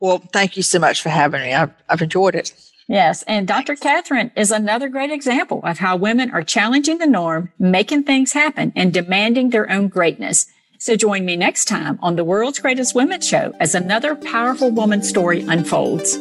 Well, 0.00 0.18
thank 0.32 0.56
you 0.56 0.62
so 0.62 0.78
much 0.78 1.00
for 1.00 1.10
having 1.10 1.42
me. 1.42 1.52
I've, 1.52 1.70
I've 1.88 2.02
enjoyed 2.02 2.34
it. 2.34 2.52
Yes. 2.88 3.22
And 3.22 3.46
Dr. 3.46 3.76
Catherine 3.76 4.32
is 4.36 4.50
another 4.50 4.88
great 4.88 5.10
example 5.10 5.60
of 5.64 5.78
how 5.78 5.96
women 5.96 6.30
are 6.32 6.42
challenging 6.42 6.98
the 6.98 7.06
norm, 7.06 7.52
making 7.58 8.04
things 8.04 8.32
happen, 8.32 8.72
and 8.74 8.92
demanding 8.92 9.50
their 9.50 9.70
own 9.70 9.88
greatness. 9.88 10.46
So 10.78 10.96
join 10.96 11.24
me 11.24 11.36
next 11.36 11.66
time 11.66 11.98
on 12.02 12.16
the 12.16 12.24
World's 12.24 12.58
Greatest 12.58 12.94
Women 12.94 13.20
Show 13.20 13.54
as 13.60 13.76
another 13.76 14.16
powerful 14.16 14.70
woman 14.70 15.02
story 15.04 15.42
unfolds. 15.42 16.18